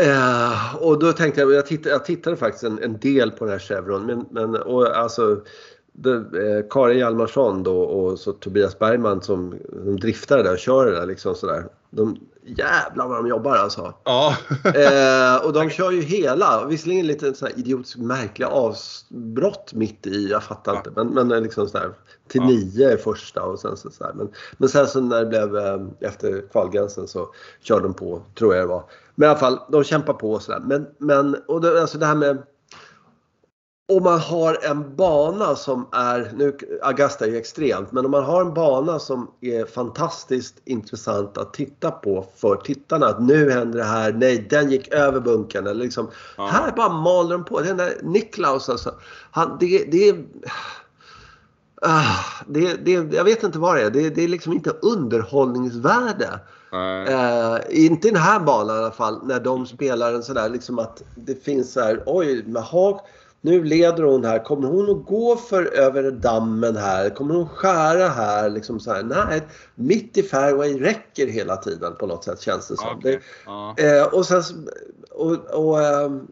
[0.00, 3.52] Eh, och då tänkte jag, jag tittade, jag tittade faktiskt en, en del på den
[3.52, 4.06] här Chevron.
[4.06, 5.42] Men, men och alltså, det,
[6.06, 10.86] eh, Karin Hjalmarsson då och så Tobias Bergman som de driftar det där och kör
[10.86, 11.64] det där liksom sådär.
[11.90, 13.94] De, jävlar vad de jobbar alltså.
[14.04, 14.36] Ja.
[14.64, 20.28] Eh, och de kör ju hela, visserligen lite sådana här idiotiskt märkliga avbrott mitt i,
[20.30, 20.78] jag fattar Ja.
[20.78, 20.90] inte.
[21.04, 21.90] Men, men liksom sådär
[22.28, 22.46] till Ja.
[22.48, 24.12] nio är första och sen så sådär.
[24.14, 27.28] Men, men sen så när det blev eh, efter kvalgränsen så
[27.62, 28.84] körde de på, tror jag det var.
[29.14, 30.60] Men i alla fall, de kämpar på och sådär.
[30.64, 32.42] Men, men och det, alltså det här med
[33.96, 38.24] om man har en bana som är, nu Augusta är ju extremt, men om man
[38.24, 43.06] har en bana som är fantastiskt intressant att titta på för tittarna.
[43.06, 45.66] Att nu händer det här, nej den gick över bunkern.
[45.66, 46.46] Eller liksom, Ja.
[46.46, 47.60] Här bara maler de på.
[47.60, 48.94] Den där Niklaus alltså.
[49.30, 50.24] Han, det, det är...
[51.82, 53.90] Ah, det, det, jag vet inte vad det är.
[53.90, 56.40] Det, det är liksom inte underhållningsvärde.
[56.72, 59.26] Eh, inte i den här banan i alla fall.
[59.26, 62.02] När de spelar en sådär liksom att det finns så här.
[62.06, 63.00] Oj, Mahag,
[63.44, 64.44] nu leder hon här.
[64.44, 67.10] Kommer hon att gå för över dammen här?
[67.10, 68.50] Kommer hon skära här?
[68.50, 69.02] Liksom så här.
[69.02, 69.42] Nej,
[69.74, 72.88] mitt i fairway räcker hela tiden på något sätt känns det som.
[72.96, 73.20] Okej.
[73.76, 73.98] Det.
[73.98, 74.54] Eh, och sen, så-
[75.10, 75.32] och,
[75.68, 76.26] och ehm,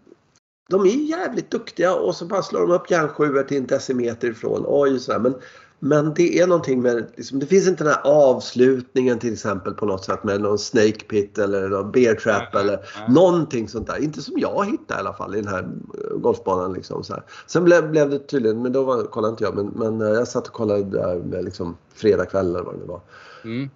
[0.71, 4.65] de är jävligt duktiga och så bara slår de upp järnsjuor till en decimeter ifrån.
[4.67, 5.19] Oj, sådär.
[5.19, 5.35] Men,
[5.83, 9.87] men det är någonting med, liksom, det finns inte den här avslutningen till exempel på
[9.87, 13.15] något sätt med någon snake pit eller någon bear trap Nej, eller nej.
[13.15, 14.03] någonting sånt där.
[14.03, 16.73] Inte som jag hittade i alla fall i den här eh, golfbanan.
[16.73, 17.23] Liksom, så här.
[17.47, 20.29] Sen blev, blev det tydligen, men då var, kollade inte jag, men, men eh, jag
[20.29, 23.01] satt och kollade där med liksom fredag kväll eller vad det nu var.
[23.45, 23.71] Mm.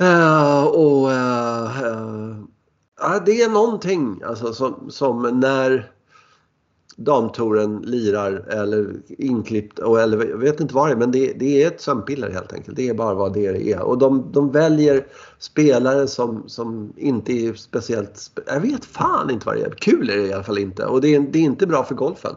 [0.00, 2.36] Eh, och eh,
[3.00, 5.92] ja, det är någonting alltså, som, som när
[7.00, 11.62] damtouren lirar eller inklippt och, eller jag vet inte vad det är men det, det
[11.62, 12.76] är ett sömnpiller helt enkelt.
[12.76, 13.80] Det är bara vad det är.
[13.80, 15.06] Och de, de väljer
[15.38, 18.40] spelare som, som inte är speciellt...
[18.46, 19.70] Jag vet fan inte vad det är.
[19.70, 20.86] Kul är det i alla fall inte.
[20.86, 22.34] Och det är, det är inte bra för golfen.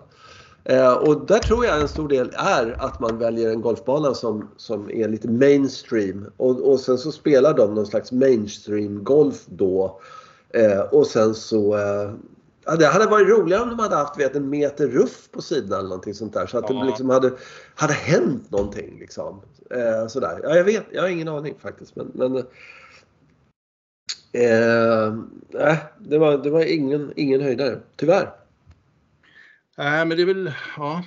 [0.64, 4.50] Eh, och där tror jag en stor del är att man väljer en golfbana som,
[4.58, 6.26] som är lite mainstream.
[6.38, 10.02] Och, och sen så spelar de någon slags mainstream-golf då.
[10.50, 11.78] Eh, och sen så...
[11.78, 12.12] Eh,
[12.66, 15.80] ja, det hade varit roligare om de hade haft vet, en meter ruff på sidan
[15.80, 16.46] eller någonting sånt där.
[16.46, 16.80] Så att Ja.
[16.80, 17.32] det liksom hade,
[17.76, 19.00] hade hänt någonting.
[19.00, 19.42] Liksom.
[19.70, 20.40] Eh, sådär.
[20.44, 21.96] Ja, jag vet, jag har ingen aning faktiskt.
[21.96, 22.38] Men, men
[24.34, 25.16] eh,
[25.50, 27.80] nej, det var, det var ingen, ingen höjdare.
[27.96, 28.43] Tyvärr.
[29.78, 31.04] Nej, men det är väl, ja.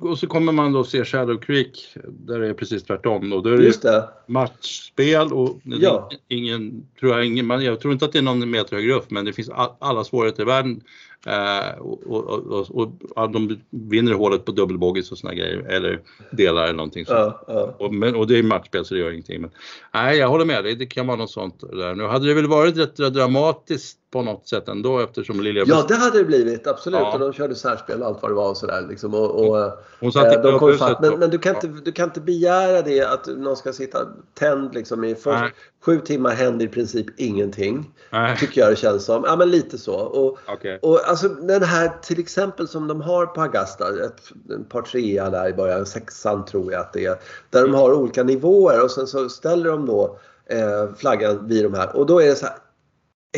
[0.00, 3.32] Och så kommer man då se Shadow Creek där det är precis tvärtom.
[3.32, 4.08] Och då är det Just det.
[4.28, 6.10] matchspel och Ja.
[6.28, 9.10] ingen, tror jag, ingen, man, jag tror inte att det är någon meter högre upp
[9.10, 10.80] men det finns all, alla svårigheter i världen.
[11.26, 16.64] Eh, och, och, och, och, de vinner hålet på dubbelbogeys och såna grejer eller delar
[16.64, 17.18] eller någonting sånt.
[17.18, 17.74] Ja, ja.
[17.78, 19.40] Och, men, och det är matchspel så det gör ingenting.
[19.40, 19.50] Men,
[19.94, 20.74] nej, jag håller med dig.
[20.74, 21.94] Det kan vara något sånt där.
[21.94, 25.94] Nu hade det väl varit rätt dramatiskt på något sätt ändå eftersom Lilja Ja, det
[25.94, 26.66] hade det blivit.
[26.66, 27.00] Absolut.
[27.00, 27.12] Ja.
[27.12, 28.86] Och de körde särspel och allt vad det var och sådär.
[28.88, 29.14] Liksom.
[29.14, 31.00] Och, och, hon satt eh, de kom fatt.
[31.00, 33.98] Men, men du, kan inte, du kan inte begära det att någon ska sitta
[34.34, 35.50] tänd liksom, i först, Nej.
[35.84, 37.90] sju timmar händer i princip ingenting.
[38.10, 39.24] Nej, Tycker jag det känns som.
[39.26, 39.94] Ja men lite så.
[39.94, 40.78] Och, okej.
[40.82, 45.30] och alltså den här till exempel som de har på Augusta, ett, en par trea
[45.30, 47.16] där i början, sexan tror jag att det är.
[47.50, 51.74] Där de har olika nivåer och sen så ställer de då eh, flaggan vid de
[51.74, 52.56] här och då är det så här.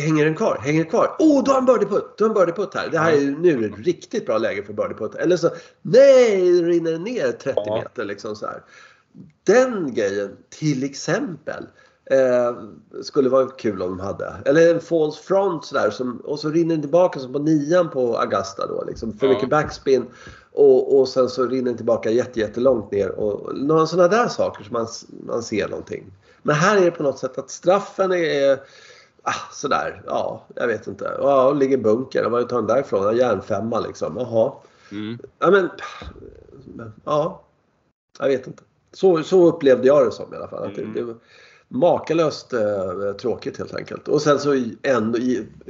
[0.01, 0.57] Hänger den kvar?
[0.61, 1.15] Hänger den kvar?
[1.19, 2.17] Oh, då har en birdie-putt!
[2.17, 2.89] Då har en birdie-putt här.
[2.89, 5.15] Det här är ju nu ett riktigt bra läge för birdie-putt.
[5.15, 5.49] Eller så,
[5.81, 7.77] nej, rinner den ner 30 Ja.
[7.83, 8.63] meter liksom så här.
[9.43, 11.63] Den grejen, till exempel,
[12.11, 12.55] eh,
[13.01, 14.33] skulle vara kul om de hade.
[14.45, 18.17] Eller en false front sådär som, och så rinner den tillbaka som på nian på
[18.17, 18.83] Augusta då.
[18.87, 19.33] Liksom, för Ja.
[19.33, 20.05] mycket backspin.
[20.51, 23.09] Och, och sen så rinner den tillbaka jätte, jättelångt ner.
[23.11, 24.87] Och några sådana där saker som man,
[25.25, 26.05] man ser någonting.
[26.43, 28.59] Men här är det på något sätt att straffen är
[29.29, 31.17] Ah, sådär, ja, jag vet inte.
[31.19, 32.29] Ja, ligger bunker.
[32.29, 33.03] Var tar den därifrån?
[33.03, 34.17] Ja, järnfemma liksom.
[34.17, 34.51] Jaha.
[34.91, 35.17] Mm.
[35.39, 35.69] Ja, men...
[37.05, 37.41] Ja,
[38.19, 38.63] jag vet inte.
[38.93, 40.63] Så, så upplevde jag det som i alla fall.
[40.63, 40.93] Att det, Mm.
[41.07, 41.15] det,
[41.69, 44.07] makalöst eh, tråkigt helt enkelt.
[44.07, 45.19] Och sen så ändå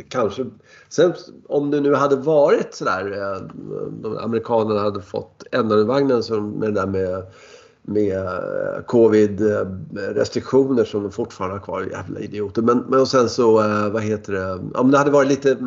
[0.09, 0.45] kanske,
[0.89, 1.13] sen
[1.47, 3.41] om det nu hade varit sådär, eh,
[3.89, 5.43] de amerikanerna hade fått
[5.87, 7.23] vagnen som med det där med
[7.87, 11.87] med eh, covid-restriktioner eh, som de fortfarande har kvar.
[11.91, 12.61] Jävla idioter.
[12.61, 15.57] Men, men och sen så, eh, vad heter det, om det hade varit lite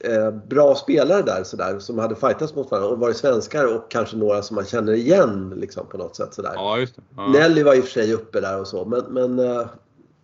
[0.00, 4.16] eh, bra spelare där sådär som hade fightats mot varandra och varit svenskar och kanske
[4.16, 6.52] några som man känner igen liksom på något sätt sådär.
[6.54, 6.94] Ja, just.
[7.16, 7.28] Ja.
[7.28, 9.66] Nelly var i och för sig uppe där och så men, men eh,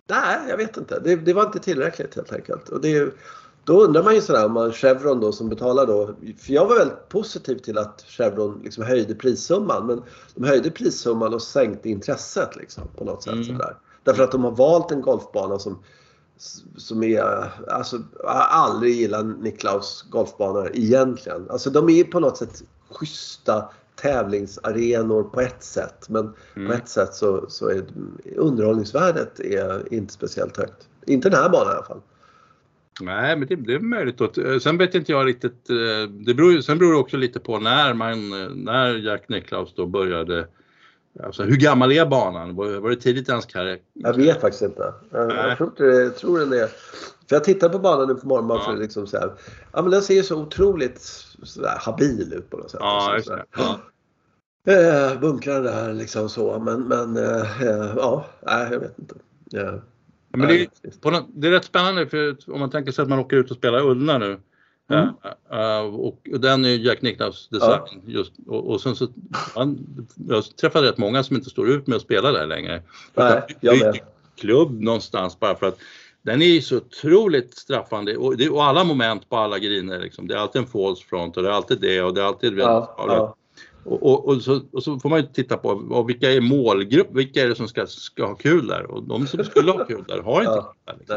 [0.06, 1.00] nej, jag vet inte.
[1.00, 2.68] Det, det, var inte tillräckligt helt enkelt.
[2.68, 3.14] Och det,
[3.64, 6.06] då undrar man ju sådär om man Chevron då som betalar då.
[6.38, 9.86] För jag var väldigt positiv till att Chevron liksom höjde prissumman.
[9.86, 10.02] Men
[10.34, 13.32] de höjde prissumman och sänkte intresset liksom på något sätt.
[13.32, 13.44] Mm.
[13.44, 13.76] Sådär.
[14.02, 15.78] Därför att de har valt en golfbana som
[16.76, 21.50] som är, alltså jag har aldrig gillat Niklaus golfbanor egentligen.
[21.50, 26.08] Alltså de är på något sätt schyssta tävlingsarenor på ett sätt.
[26.08, 26.68] Men mm.
[26.68, 27.84] på ett sätt så, så är
[28.36, 30.88] underhållningsvärdet är inte speciellt högt.
[31.06, 32.00] Inte den här banan i alla fall.
[33.00, 34.20] Nej, men det, det är möjligt.
[34.20, 35.70] Att, eh, sen vet inte jag riktigt.
[35.70, 38.30] Eh, det beror, sen beror det också lite på när man,
[38.64, 40.48] när Jack Nicklaus då började.
[41.24, 42.54] Alltså hur gammal är banan?
[42.54, 43.78] Var, var det tidigt i hans karriär?
[43.92, 44.94] Jag vet faktiskt inte.
[45.10, 46.66] Jag, jag tror, inte, jag tror den är...
[47.28, 48.72] För jag tittar på banan nu på morgonen ja.
[48.72, 49.32] liksom så här,
[49.72, 51.00] Ja men den ser ju så otroligt
[51.42, 52.80] så där, habil ut på något sätt.
[52.82, 53.44] Ja, just det.
[53.56, 53.80] Ja.
[54.68, 59.14] Eh, bunkrar där liksom så men, men eh ja, nej jag vet inte.
[59.50, 59.80] Ja.
[60.28, 60.68] Men det, är,
[61.40, 63.90] det är rätt spännande för om man tänker sig att man åker ut och spelar
[63.90, 64.40] Ullna nu.
[64.88, 65.08] Mm.
[65.52, 67.80] Uh, och, och den är Jack Nicklaus design.
[67.90, 68.00] Ja.
[68.06, 69.08] Just, och, och sen så,
[69.56, 69.86] man,
[70.28, 72.82] jag har träffat rätt många som inte står ut med att spela där längre.
[73.14, 73.98] Nej, jag med.
[74.36, 75.78] klubb någonstans bara för att
[76.22, 80.00] den är så otroligt straffande och, det, och alla moment på alla griner.
[80.00, 80.28] Liksom.
[80.28, 82.58] Det är alltid en false front och det är alltid det och det är alltid
[82.58, 83.36] ja, ja.
[83.84, 87.42] Och, och, så, och, så, får man ju titta på och vilka är målgrupp, vilka
[87.42, 90.22] är det som ska, ska ha kul där och de som skulle ha kul där
[90.22, 91.16] har inte ja, där, liksom.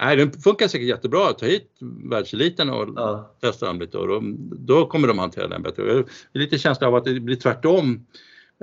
[0.00, 0.16] Nej.
[0.16, 1.78] den funkar säkert jättebra att ta hit
[2.10, 3.36] världseliten och ja.
[3.40, 4.20] testa dem lite och då,
[4.58, 5.86] då kommer de hantera den bättre.
[5.86, 8.06] Jag har lite känsla av att det blir tvärtom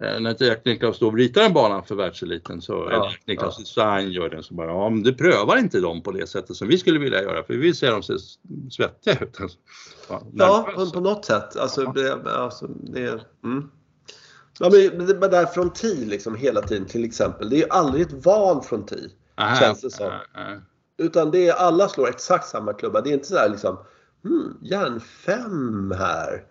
[0.02, 3.64] Eh, när Jack Nicklaus då ritar en bana för världseliten så, ja, Nicklaus ja.
[3.64, 6.68] design gör den så bara, ja men du prövar inte dem på det sättet som
[6.68, 8.14] vi skulle vilja göra för vi vill se dem se
[8.72, 9.42] svettiga ut.
[9.42, 9.58] Alltså,
[10.10, 11.58] ja, ja på, något sätt.
[11.58, 11.92] Alltså, ja.
[11.92, 13.70] det, alltså, det, mm.
[14.60, 17.50] ja, men det är där från TI liksom hela tiden till exempel.
[17.50, 19.10] Det är ju aldrig ett val från TI.
[19.60, 20.12] Känns det som.
[20.98, 23.02] Utan det är alla slår exakt samma klubba.
[23.02, 23.78] Det är inte sådär liksom,
[24.24, 26.44] hmm, järn 5 här.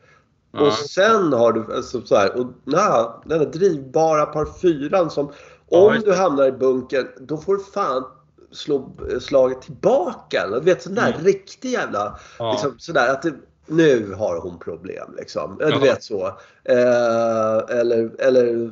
[0.53, 5.27] Och sen har du alltså, så här, och, na, den här drivbara par 4 som
[5.69, 8.05] om ja, du hamnar i bunkern då får du fan
[8.51, 10.49] slå slaget tillbaka.
[10.51, 11.25] Du vet sån där mm.
[11.25, 12.53] riktig jävla, ja.
[12.53, 13.35] liksom, sådär att det,
[13.67, 15.57] nu har hon problem liksom.
[15.59, 16.27] Du vet så.
[16.65, 18.71] Eh, eller eller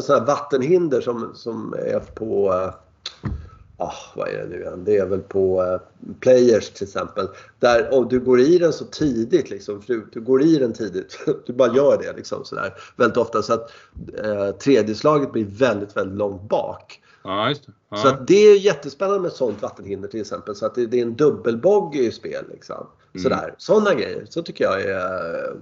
[0.00, 2.72] sådana här vattenhinder som, som är på eh,
[3.80, 4.84] ah, vad är det nu igen?
[4.84, 5.80] Det är väl på eh,
[6.20, 7.28] Players till exempel.
[7.58, 9.82] Där och du går i den så tidigt liksom.
[9.86, 11.18] Du, du går i den tidigt.
[11.46, 12.74] Du bara gör det liksom sådär.
[12.96, 13.70] Väldigt ofta så att
[14.24, 17.00] eh, tredje slaget blir väldigt, väldigt långt bak.
[17.24, 17.54] Ja.
[17.90, 17.96] Ja.
[17.96, 20.54] Så att det är jättespännande med ett sånt vattenhinder till exempel.
[20.54, 22.86] Så att det, det är en dubbelboggy i spel liksom.
[23.14, 23.22] Mm.
[23.22, 23.54] Sådär.
[23.58, 24.26] Sådana grejer.
[24.28, 25.56] Så tycker jag är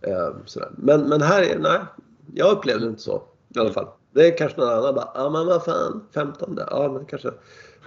[0.00, 0.70] eh, sådär.
[0.76, 1.80] Men, men här är, nej.
[2.34, 3.22] Jag upplevde det inte så
[3.54, 3.88] i alla fall.
[4.14, 7.30] Det är kanske någon annan bara, ja men vad fan, 15 Ja men kanske,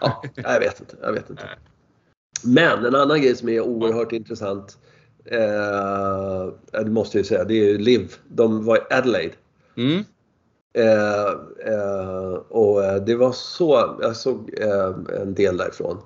[0.02, 1.44] ja jag vet inte, jag vet inte.
[2.44, 4.78] Men en annan grej som är oerhört intressant,
[5.26, 8.16] eh, det måste jag säga, det är Liv.
[8.28, 9.34] De var i Adelaide.
[9.78, 10.04] Mm.
[10.78, 11.28] Eh,
[11.74, 15.98] eh, och det var så, jag såg eh, en del därifrån.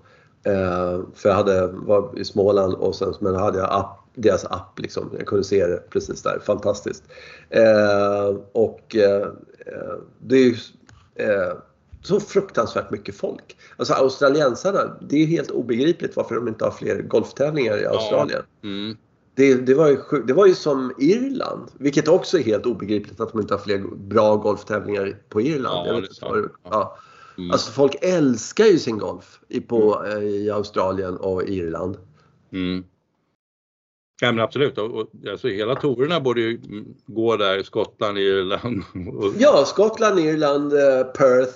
[0.43, 4.79] Eh, för jag hade, var i Småland och sen men hade jag app, deras app
[4.79, 5.15] liksom.
[5.17, 6.39] Jag kunde se det precis där.
[6.39, 7.03] Fantastiskt.
[7.49, 8.95] Eh, och
[9.71, 10.55] Eh, det är ju
[11.15, 11.58] eh,
[12.01, 13.58] så fruktansvärt mycket folk.
[13.77, 18.41] Alltså australiensarna, det är helt obegripligt varför de inte har fler golftävlingar i Australien.
[18.62, 18.69] Ja.
[18.69, 18.97] Mm.
[19.36, 23.32] Det, det, var ju, det var ju som Irland, vilket också är helt obegripligt att
[23.32, 25.88] de inte har fler bra golftävlingar på Irland.
[26.21, 26.97] Ja, var, ja.
[27.38, 27.51] Mm.
[27.51, 30.23] Alltså folk älskar ju sin golf i, på, mm.
[30.23, 31.97] i Australien och Irland.
[32.51, 32.84] Mm.
[34.21, 36.60] Ja men absolut, och, och, alltså, hela tourerna borde ju
[37.05, 38.84] gå där, Skottland, Irland.
[39.13, 39.34] Och...
[39.38, 41.55] Ja, Skottland, Irland, eh, Perth,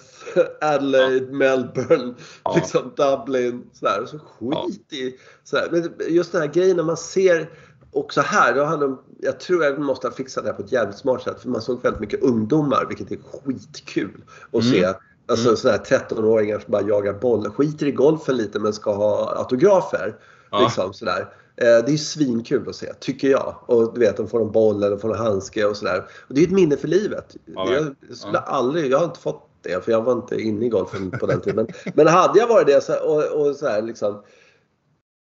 [0.62, 1.36] Adelaide, ja.
[1.36, 2.56] Melbourne, ja.
[2.56, 3.64] liksom Dublin.
[3.74, 4.06] Sådär.
[4.06, 4.98] Så skit ja.
[4.98, 5.16] i...
[5.44, 5.68] Sådär.
[5.72, 7.50] Men just den här grejen när man ser
[7.92, 10.98] också här, då de, jag tror jag måste ha fixat det här på ett jävligt
[10.98, 14.22] smart sätt för man såg väldigt mycket ungdomar vilket är skitkul
[14.52, 14.66] att mm.
[14.66, 14.94] se.
[15.28, 15.58] Alltså mm.
[15.58, 20.16] sådana här 13-åringar som bara jagar boll, skiter i golfen lite men ska ha autografer.
[20.52, 20.60] Ja.
[20.60, 21.28] Liksom sådär.
[21.56, 23.56] Eh, det är svinkul att se, tycker jag.
[23.66, 26.06] Och du vet, de får en boll eller får en handske och sådär.
[26.28, 27.36] Och det är ett minne för livet.
[27.46, 28.40] Ja, jag, skulle ja.
[28.40, 31.42] aldrig, jag har inte fått det för jag var inte inne i golfen på den
[31.42, 31.56] tiden.
[31.56, 34.24] Men, men hade jag varit det så, och, och så här liksom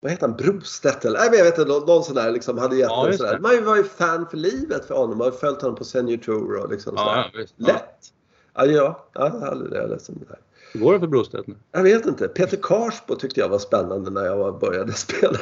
[0.05, 1.19] vad heter han, Brostedt eller?
[1.19, 3.39] Nej, jag vet inte, någon, någon sån där liksom hade gett Ja, sådär.
[3.39, 5.19] Man var ju fan för livet för honom.
[5.19, 7.47] Man har följt honom på Senior Tour och liksom Ja, sådär.
[7.57, 7.67] ja.
[7.67, 8.13] Lätt!
[8.55, 9.77] Ja, ja, jag aldrig det.
[9.77, 10.27] Jag är ledsen.
[10.75, 11.55] Hur går det för Brostedt nu?
[11.73, 12.29] Jag vet inte.
[12.29, 15.39] Peter Karsbo tyckte jag var spännande när jag började spela.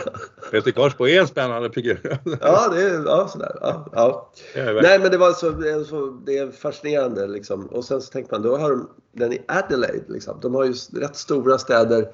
[0.50, 2.18] Peter Karsbo är en spännande figur.
[2.40, 3.56] Ja, det är ja, sådär.
[3.60, 4.32] Ja, ja.
[4.54, 7.66] Nej, men det var så, så, det är fascinerande liksom.
[7.66, 10.38] Och sen så tänkte man, då har de den i Adelaide liksom.
[10.42, 12.08] De har ju rätt stora städer.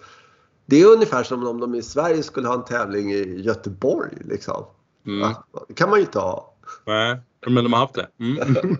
[0.66, 4.64] Det är ungefär som om de i Sverige skulle ha en tävling i Göteborg liksom.
[5.07, 5.20] Mm.
[5.20, 5.44] Va?
[5.68, 6.54] Det kan man ju inte ha.
[6.85, 8.09] Nej, men de har haft det.
[8.20, 8.37] Mm.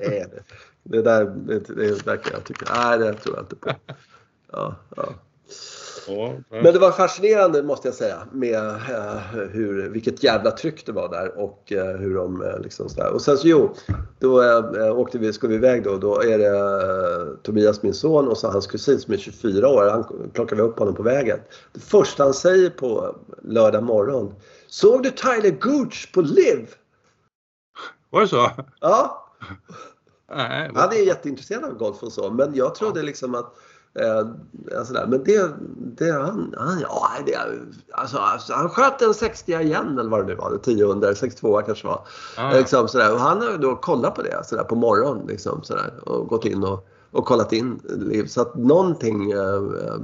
[0.00, 0.42] Nej, det,
[0.82, 2.66] det där det, det verkar jag tycka.
[2.74, 3.70] Nej, det tror jag inte på.
[4.52, 5.14] Ja, ja.
[6.48, 9.16] Men det var fascinerande måste jag säga med eh,
[9.52, 13.12] hur, vilket jävla tryck det var där och eh, hur de eh, liksom sådär.
[13.12, 13.74] Och sen så jo,
[14.18, 14.42] då
[14.92, 15.96] åkte vi, ska vi iväg då.
[15.96, 19.90] Då är det Tobias min son och så hans kusin som är 24 år.
[19.90, 21.38] Han plockar vi upp honom på vägen.
[21.72, 24.34] Det första han säger på lördag morgon.
[24.66, 26.68] Såg du Tyler Gooch på LIV?
[28.16, 28.50] Var det så?
[28.80, 29.28] Ja,
[30.34, 30.70] Nej.
[30.74, 33.54] Han är jätteintresserad av golf och så, men jag trodde liksom att
[34.00, 34.28] eh,
[34.78, 37.36] alltså där, men det, det han, han, ja, det,
[37.92, 41.62] alltså, alltså, han sköt en 60 igen eller vad det nu var, 10 under, 62
[41.62, 42.06] kanske var.
[42.36, 42.52] Ja.
[42.52, 43.12] Liksom, sådär.
[43.12, 46.64] Och han har då kollat på det sådär, på morgonen liksom, sådär, och gått in
[46.64, 48.26] och, och kollat in liv.
[48.26, 49.98] Så att någonting, eh, eh,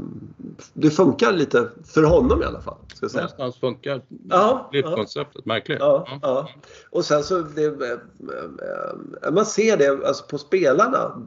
[0.72, 2.76] det funkar lite för honom i alla fall.
[2.94, 3.22] Ska säga.
[3.22, 5.46] Någonstans funkar Ja, livskonceptet.
[5.46, 5.78] Märkligt.
[5.80, 6.48] Ja, ja.
[6.90, 11.26] Och sen så det, eh, man ser det alltså på spelarna.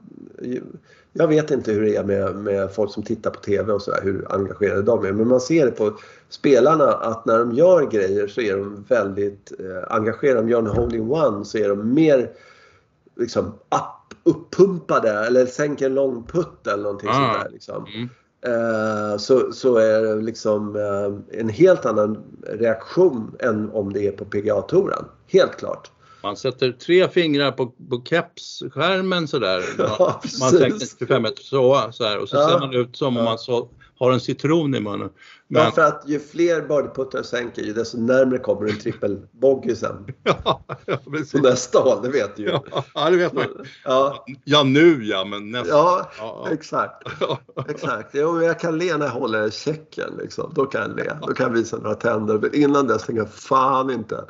[1.14, 4.02] Jag vet inte hur det är med, med folk som tittar på TV och sådär,
[4.04, 5.12] hur engagerade de är.
[5.12, 5.98] Men man ser det på
[6.30, 9.52] spelarna att när de gör grejer så är de väldigt
[9.88, 10.40] engagerade.
[10.40, 12.30] Om de gör en holding-one så är de mer
[13.16, 17.14] liksom upp, uppumpade eller sänker en lång putt eller någonting Ah.
[17.14, 17.50] sånt där.
[17.52, 17.86] Liksom.
[17.96, 18.10] Mm.
[18.46, 24.12] Eh, så, så är det liksom eh, en helt annan reaktion än om det är
[24.12, 25.06] på PGA-touren.
[25.28, 25.92] Helt klart.
[26.24, 29.62] Man sätter tre fingrar på, på kepsskärmen sådär.
[29.78, 32.50] Ja, man tänker 25 meter så, så här, och så Ja.
[32.50, 35.10] ser man ut som om man så, har en citron i munnen.
[35.48, 39.76] Men, Ja, för att ju fler birdieputtar du sänker ju desto närmare kommer en trippelbogey
[39.76, 40.06] sen.
[40.24, 41.32] ja, ja, precis.
[41.32, 42.50] På nästa håll, det vet du ju.
[42.94, 43.46] Ja, det vet man.
[43.86, 45.70] Ja, Ja, nu ja, men nästa.
[45.70, 46.48] ja Ja.
[46.52, 47.04] exakt.
[47.70, 48.10] Exakt.
[48.14, 50.14] Jo, jag kan le när jag håller checken.
[50.20, 50.52] Liksom.
[50.56, 51.12] Då kan jag le.
[51.28, 52.38] Då kan jag visa några tänder.
[52.40, 54.26] Men innan dess tänker jag fan inte.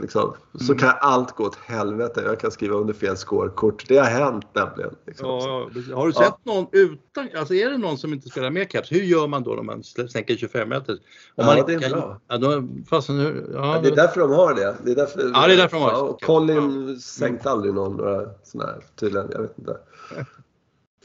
[0.00, 0.34] Liksom.
[0.60, 2.22] Så kan allt gå åt helvete.
[2.26, 3.84] Jag kan skriva under fel scorekort.
[3.88, 4.94] Det har hänt nämligen.
[5.06, 5.26] Liksom.
[5.28, 5.94] Ja, ja.
[5.96, 6.22] Har du Ja.
[6.22, 9.42] sett någon utan, alltså är det någon som inte spelar med caps, hur gör man
[9.42, 10.92] då när man sänker 25 meter?
[10.92, 10.98] Om
[11.34, 12.20] Ja, man det är kan- bra.
[12.28, 14.76] Ja, då, fastän, hur- ja, Ja, det är därför de har det.
[14.84, 15.98] Det är därför, Ja, det är därför de har det.
[15.98, 19.28] Ja, Colin sänkte aldrig någon några sådana här tydligen.
[19.32, 19.76] Jag vet inte.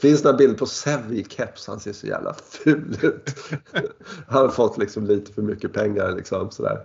[0.00, 1.66] Finns några bilder på Sev i keps.
[1.66, 3.34] Han ser så jävla ful ut.
[4.26, 6.78] Han har fått liksom lite för mycket pengar liksom sådär.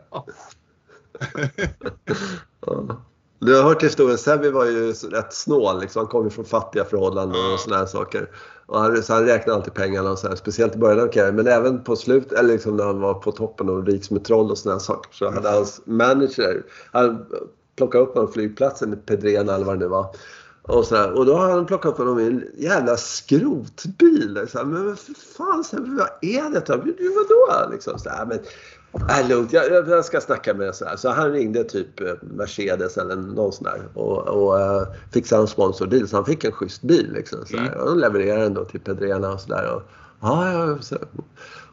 [2.65, 3.01] Ja.
[3.39, 4.17] Du har hört historien.
[4.17, 5.79] Sevi var ju rätt snål.
[5.79, 5.99] Liksom.
[5.99, 8.29] Han kom ju från fattiga förhållanden och sådana här saker.
[8.65, 11.35] Och han, så han räknade alltid pengarna och så här, speciellt i början av karriären.
[11.35, 14.25] Men även på slut, eller liksom när han var på toppen och rik som ett
[14.25, 15.13] troll och sådana saker.
[15.13, 17.25] Så hade hans manager, han
[17.75, 20.15] plockade upp honom på flygplatsen i Pedrena eller vad det nu var.
[20.67, 24.47] Och, så här, och då har han plockat upp honom i en jävla skrotbil.
[24.51, 26.77] Så här, men vad för fan, så här, vad är detta?
[26.77, 27.71] Vadå?
[27.71, 28.39] Liksom, så här, men,
[29.09, 30.95] Äh, lugnt, jag, jag ska snacka med så här.
[30.95, 35.47] Så han ringde typ eh, Mercedes eller någon sån där och, och uh, fixade en
[35.47, 37.13] sponsordeal så han fick en schysst bil.
[37.13, 37.57] Liksom, så.
[37.57, 37.73] Mm.
[37.73, 39.75] Och de levererade den då till Pedrena och sådär.
[39.75, 39.81] Och,
[40.21, 40.97] ja, ja, så.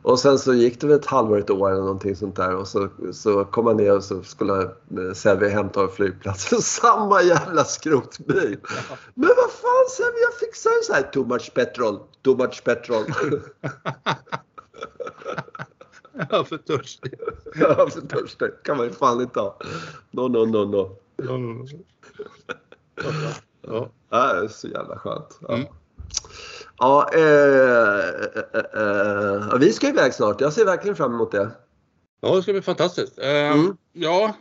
[0.03, 2.69] och sen så gick det väl ett halvår, ett år eller någonting sånt där och
[2.69, 6.59] så, så kom han ner och så skulle eh, Sevi hämta av flygplatsen.
[6.63, 8.59] Samma jävla skrotbil.
[9.15, 11.03] Men vad fan Sevi, jag fixar ju så här.
[11.03, 13.05] Too much petrol, too much petrol.
[16.31, 17.15] Ja, för törstig.
[17.55, 19.57] Ja, för törstig kan man ju fan inte ha.
[20.11, 20.97] No, no, no, no.
[23.63, 23.89] Ja.
[24.11, 25.39] Ja, det är så jävla skönt.
[25.41, 25.67] Ja, Mm.
[26.79, 27.99] ja eh,
[28.55, 30.41] eh, eh, ja, vi ska iväg snart.
[30.41, 31.51] Jag ser verkligen fram emot det.
[32.21, 33.19] Ja, det ska bli fantastiskt.
[33.19, 33.77] Eh, Mm.
[33.93, 34.35] Ja,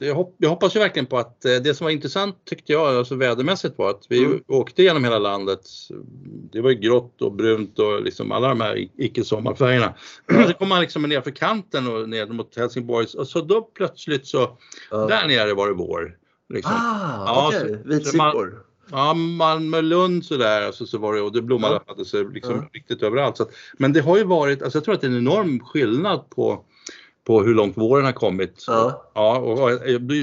[0.00, 2.86] jag, hop- jag hoppas ju verkligen på att eh, det som var intressant tyckte jag,
[2.96, 4.40] alltså vädermässigt var att vi Mm.
[4.48, 5.60] åkte genom hela landet.
[6.52, 9.94] Det var ju grått och brunt och liksom alla de här icke-sommarfärgerna.
[10.46, 14.26] Så kom man liksom ner för kanten och ner mot Helsingborg och så då plötsligt
[14.26, 14.56] så,
[14.90, 14.96] Ja.
[15.06, 16.16] där nere var det vår.
[16.54, 16.72] Liksom.
[16.74, 18.64] Ah, Ja, så Vitsippor.
[18.90, 22.04] Ja, Malmö, Lund sådär, alltså, så var det, och det blommade Ja.
[22.04, 22.68] sig liksom Ja.
[22.72, 23.36] riktigt överallt.
[23.36, 23.46] Så
[23.78, 26.64] men det har ju varit, alltså jag tror att det är en enorm skillnad på,
[27.28, 28.64] på hur långt våren har kommit.
[28.66, 29.10] Ja.
[29.14, 29.70] Ja, och, och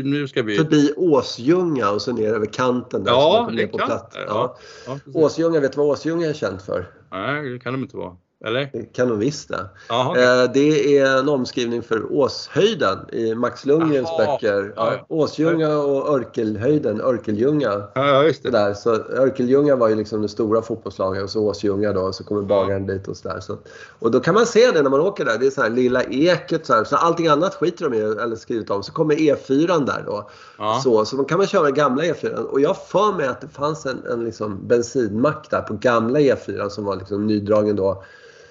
[0.03, 0.57] nu ska vi...
[0.57, 3.11] Förbi Åsljunga och så ner över kanten där.
[3.11, 4.17] Ja, det på platt.
[4.27, 4.57] Ja.
[4.87, 4.99] Ja.
[5.13, 6.87] Åsljunga, vet du vad Åsljunga är känt för?
[7.11, 8.15] Nej, det kan de inte vara.
[8.45, 8.69] Eller?
[8.73, 9.69] Det kan de visst det.
[9.89, 14.25] Eh, Det är en omskrivning för Åshöjden i Max Lundgrens Jaha.
[14.25, 14.73] böcker.
[14.75, 17.83] Ja, Åsljunga och Örkelhöjden, Örkeljunga.
[17.95, 18.49] Ja, just det.
[18.49, 18.73] Där.
[18.73, 22.41] Så Örkeljunga var ju liksom det stora fotbollslaget och så Åsljunga då och så kommer
[22.41, 23.39] bagaren dit och sådär.
[23.39, 23.57] Så,
[23.99, 25.37] och då kan man se det när man åker där.
[25.39, 26.83] Det är så här lilla eket så här.
[26.83, 28.83] Så allting annat skiter de i eller skrivit om.
[28.83, 30.29] Så kommer E4 där då.
[30.57, 30.79] Ja.
[30.83, 32.33] Så, så då kan man köra gamla E4.
[32.35, 36.69] Och jag för mig att det fanns en, en liksom bensinmack där på gamla E4
[36.69, 38.03] som var liksom nydragen då.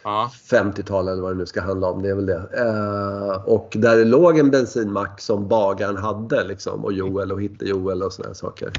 [0.04, 0.30] Ja.
[0.50, 2.02] 50-tal eller vad det nu ska handla om.
[2.02, 2.48] Det är väl det.
[2.52, 6.84] Eh, och där det låg en bensinmack som bagaren hade liksom.
[6.84, 8.70] Och Joel och Hitte-Joel och sådana saker.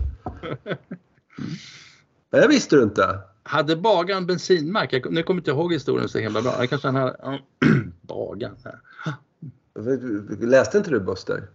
[2.32, 3.20] Men det visste du inte.
[3.44, 4.94] Hade bagaren bensinmack?
[4.94, 6.56] Jag, nu kommer jag inte ihåg historien så himla bra.
[6.60, 7.14] Det kanske han.
[7.22, 7.40] Ja.
[8.02, 8.56] bagaren.
[10.40, 11.48] Läste inte du Buster?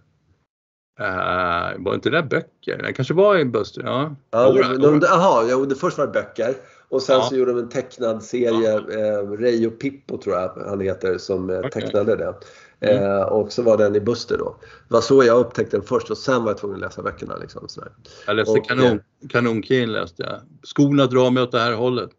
[1.00, 2.82] Uh, var inte det där böcker?
[2.82, 3.82] Det kanske var i Buster.
[3.82, 4.16] Ja.
[4.30, 4.98] Ja, Jodå, de, jodå.
[4.98, 6.54] de, aha, ja, det först var det böcker.
[6.90, 7.22] Och sen Ja.
[7.28, 11.50] så gjorde de en tecknad serie, eh, Ray och Pippo tror jag han heter, som
[11.50, 11.70] eh, Okej.
[11.70, 12.34] tecknade det.
[12.80, 13.04] Mm.
[13.04, 14.56] Eh, och så var den i Buster då.
[14.88, 17.36] Det var så jag upptäckte den först och sen var jag tvungen att läsa böckerna.
[17.36, 17.92] Liksom, sådär.
[18.26, 20.40] Jag läste Och- kanon, Kanon-Keen läste jag.
[20.62, 22.10] Skorna drar mig åt det här hållet.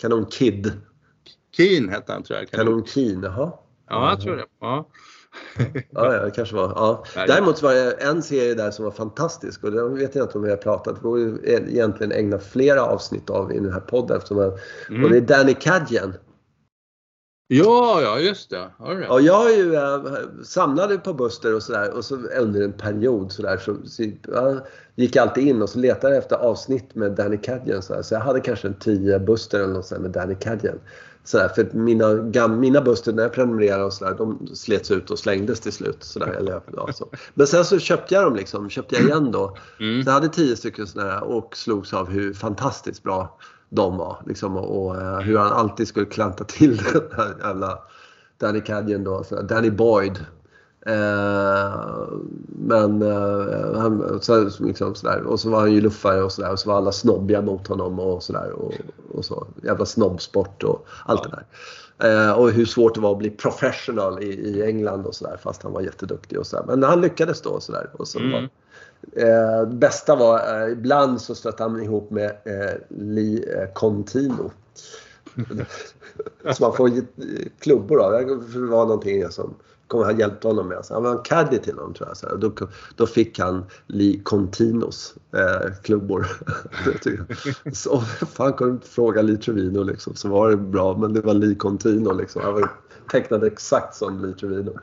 [0.00, 0.72] Kanon Kid.
[1.56, 2.50] Keen hette han tror jag.
[2.50, 3.52] Kanon Keen, jaha.
[3.88, 4.44] Ja, jag tror det.
[4.60, 4.88] Ja.
[5.90, 6.72] Ja, ja, det kanske var.
[6.76, 7.04] Ja.
[7.26, 10.44] Däremot var det en serie där som var fantastisk och det vet jag inte om
[10.44, 10.94] vi har pratat.
[10.94, 14.16] Det borde egentligen ägna flera avsnitt av i den här podden.
[14.16, 15.04] Eftersom jag, Mm.
[15.04, 16.14] Och det är Danny Cadgen.
[17.48, 18.70] ja, ja, just det.
[18.78, 19.06] Right.
[19.08, 20.04] Ja, jag är ju, äh,
[20.44, 25.16] samlade på Buster och sådär och så under en period sådär så, så ja, gick
[25.16, 27.82] jag alltid in och så letade jag efter avsnitt med Danny Cadgen.
[27.82, 30.80] Så, så jag hade kanske en 10 Buster eller något sånt med Danny Cadgen.
[31.24, 35.10] Sådär, för att mina, gam, mina Buster när jag prenumererade och sådär, de slets ut
[35.10, 36.04] och slängdes till slut.
[36.04, 37.08] Sådär, eller, ja, så.
[37.34, 39.56] Men sen så köpte jag dem liksom, köpte jag igen då.
[39.80, 40.02] Mm.
[40.02, 44.22] Så jag hade 10 stycken sådana och slogs av hur fantastiskt bra de var.
[44.26, 47.78] Liksom, och, och eh, hur han alltid skulle klanta till den här jävla
[48.38, 50.24] Danny Cadgen då, så, Danny Boyd.
[50.86, 52.08] Eh,
[52.46, 55.22] men eh, han, så, liksom, sådär.
[55.22, 57.98] och så var han ju luffare och sådär och så var alla snobbiga mot honom
[57.98, 58.52] och sådär.
[58.52, 58.74] Och,
[59.12, 59.46] och så.
[59.62, 61.46] Jävla snobbsport och allt det där.
[61.98, 65.62] Eh, och hur svårt det var att bli professional i, i England och sådär fast
[65.62, 66.64] han var jätteduktig och sådär.
[66.66, 67.90] Men han lyckades då och sådär.
[67.92, 68.32] Och så Mm.
[68.32, 68.48] var,
[69.16, 74.50] Eh, bästa var, eh, ibland så stötte han ihop med eh, Lee Contino.
[76.52, 76.90] så man får
[77.60, 78.12] klubbor av.
[78.12, 79.54] Det var någonting som
[79.94, 80.84] kommer han hjälpte honom med.
[80.84, 82.16] Så han var en caddy till honom tror jag.
[82.16, 82.52] Så då,
[82.96, 86.26] då fick han Lee Continos eh, klubbor.
[87.72, 88.00] Så
[88.32, 90.14] fan kunde fråga Lee Trevino liksom.
[90.14, 90.96] Så var det bra.
[90.96, 92.42] Men det var Lee Contino liksom.
[92.42, 92.70] Han var
[93.10, 94.78] tecknad exakt som Lee Trevino.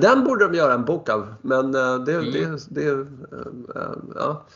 [0.00, 1.34] Den borde de göra en bok av.
[1.42, 2.32] Men eh, det, Mm.
[2.32, 2.98] det, det eh,
[3.76, 4.46] eh, ja.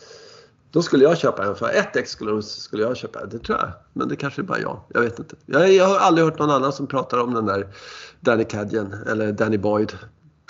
[0.71, 1.57] Då skulle jag köpa den.
[1.57, 3.27] För ett ex skulle, skulle jag köpa.
[3.27, 3.69] Det tror jag.
[3.93, 4.81] Men det kanske är bara jag.
[4.89, 5.37] Jag vet inte.
[5.47, 7.69] Jag, jag har aldrig hört någon annan som pratar om den där
[8.21, 9.99] Danny Cadgen eller Danny Boyd.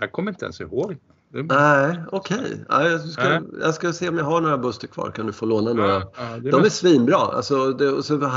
[0.01, 0.97] Jag kommer inte ens ihåg.
[1.33, 2.65] Nej, okej.
[2.69, 5.11] Ja, jag, ska, jag ska se om jag har några Buster kvar.
[5.11, 5.93] Kan du få låna några?
[5.93, 7.17] Ja, ja, De är svinbra.
[7.17, 8.31] Alltså, det, och så,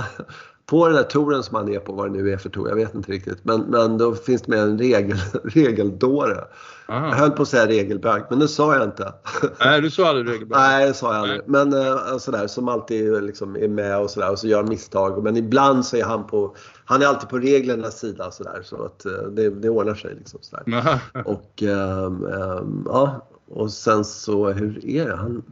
[0.65, 2.75] på den där touren som han är på, vad det nu är för tour, jag
[2.75, 3.45] vet inte riktigt.
[3.45, 6.43] Men, men då finns det med en regel, regeldåre.
[6.87, 7.15] Jag Aha.
[7.15, 9.13] höll på att säga regelbög, men det sa jag inte.
[9.59, 10.57] Nej, du sa aldrig regelbög.
[10.57, 11.41] Nej, det sa jag aldrig.
[11.45, 15.23] Men eh, sådär, som alltid liksom är med och sådär och så gör misstag.
[15.23, 18.61] Men ibland så är han på, han är alltid på reglernas sida sådär.
[18.63, 20.77] Så att eh, det, det ordnar sig liksom sådär.
[20.77, 20.99] Aha.
[21.25, 25.15] Och ehm, ehm, ja, och sen så hur är det?
[25.15, 25.43] Han...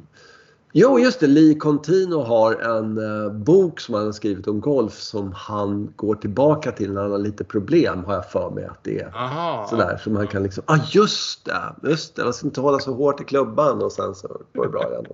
[0.74, 1.28] Jo, just det.
[1.28, 6.16] Lee Contino har en eh, bok som han har skrivit om golf som han går
[6.16, 9.16] tillbaka till när han har lite problem har jag för mig att det är.
[9.16, 9.68] Aha.
[9.70, 12.94] Sådär som han kan liksom, ah just det, just det, man ska inte hålla så
[12.94, 15.06] hårt i klubban och sen så går det bra igen.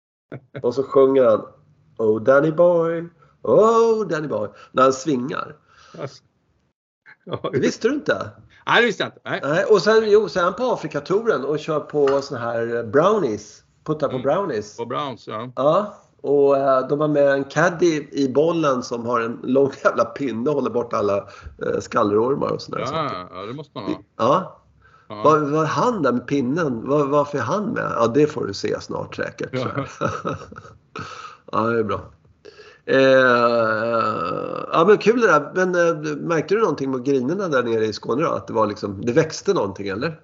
[0.62, 1.46] Och så sjunger han
[1.98, 3.08] Oh Danny boy,
[3.42, 5.56] oh Danny boy, när han svingar.
[6.00, 6.22] Alltså.
[7.52, 8.30] Det visste du inte?
[8.66, 9.20] Nej, det visste jag inte.
[9.24, 9.40] Nej.
[9.44, 13.64] Nej, och sen, jo, så är han på Afrikatouren och kör på såna här brownies.
[13.88, 14.22] Puttar på Mm.
[14.22, 14.76] brownies.
[14.76, 15.52] På Browns, ja.
[15.56, 20.04] Ja, och eh, de har med en caddy i bollen som har en lång jävla
[20.04, 22.84] pinne och håller bort alla eh, skallrormar och sådär.
[22.92, 24.00] Ja, ja, det måste man ha.
[24.16, 24.54] Ja,
[25.10, 25.22] Ja.
[25.22, 26.88] Var, var han där med pinnen?
[26.88, 27.92] Var, varför är han med?
[27.96, 29.50] Ja, det får du se snart säkert.
[29.52, 29.66] Ja.
[31.52, 32.00] ja, det är bra.
[32.86, 35.52] Eh, ja, men kul det där.
[35.54, 38.30] Men eh, märkte du någonting med grinerna där nere i Skåne då?
[38.30, 40.20] Att det, var liksom, det växte någonting eller?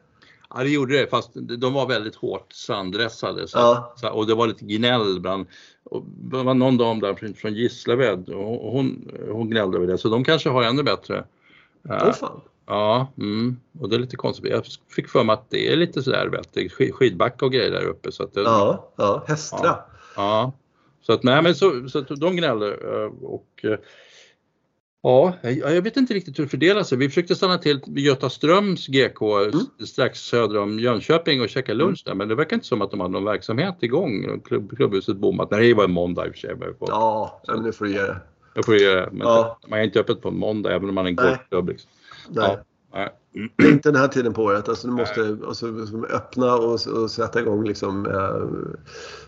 [0.54, 3.48] Ja, det gjorde det, fast de var väldigt hårt sanddressade.
[3.48, 3.94] Så, Ja.
[3.96, 5.46] så, och det var lite gnäll bland,
[6.30, 9.98] det var någon dam där från, Gislaved och hon, hon gnällde över det.
[9.98, 11.24] Så de kanske har ännu bättre.
[11.88, 12.40] Åh fan.
[12.66, 13.56] Ja, mm.
[13.80, 14.50] och det är lite konstigt.
[14.50, 18.12] Jag fick för mig att det är lite sådär du, skidbacka och grejer där uppe.
[18.12, 19.58] Så att det, Ja, ja, Hästra.
[19.62, 19.86] Ja.
[20.16, 20.52] ja.
[21.02, 23.78] Så att nej men så, så att de gnäller eh, och eh,
[25.06, 26.98] Ja, jag vet inte riktigt hur det fördelar sig.
[26.98, 29.22] Vi försökte stanna till vid Götaströms GK
[29.80, 32.90] s- strax söder om Jönköping och käka lunch där men det verkar inte som att
[32.90, 34.40] de hade någon verksamhet igång.
[34.44, 35.50] Klubb, klubbhuset bommat.
[35.50, 36.56] Nej, det var en måndag i och för sig.
[36.80, 38.16] Ja, ja, nu får du ge det.
[38.54, 39.58] jag får ju, men Ja.
[39.68, 41.68] man är inte öppet på en måndag även om man är en golfklubb.
[41.68, 41.90] Liksom.
[42.28, 42.58] Nej.
[42.92, 43.12] Ja, nej.
[43.56, 44.68] Det inte den här tiden på året.
[44.68, 48.72] Alltså, du måste alltså, som öppna och, och sätta igång liksom, eh,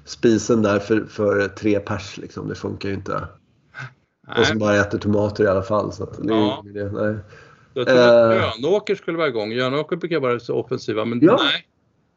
[0.05, 2.18] spisen där för, för tre pers.
[2.18, 2.49] Liksom.
[2.49, 3.24] Det funkar ju inte.
[4.29, 4.66] Och som Nej.
[4.68, 5.93] bara äter tomater i alla fall.
[5.93, 6.64] Så att Ja.
[6.68, 6.85] idé.
[6.93, 7.16] nej.
[7.74, 8.43] Jag tror att Eh.
[8.62, 9.53] Jönåker skulle vara igång.
[9.53, 11.37] Jönåker brukar vara så offensiva men Ja.
[11.43, 11.66] nej,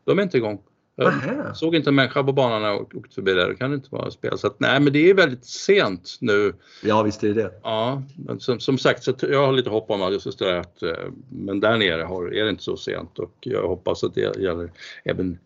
[0.05, 0.61] de är inte igång.
[0.95, 1.53] Jag Nähä.
[1.53, 3.47] såg inte en människa på banan när jag åkte förbi där.
[3.49, 4.37] Det kan inte vara spel.
[4.37, 6.53] Så att, nej, men det är väldigt sent nu.
[6.83, 7.51] Ja, visst är det det.
[7.63, 10.83] Ja, men som, som sagt så jag har lite hopp om att, just det att
[10.83, 10.91] eh,
[11.29, 14.71] men där nere har, är det inte så sent och jag hoppas att det gäller
[15.05, 15.37] även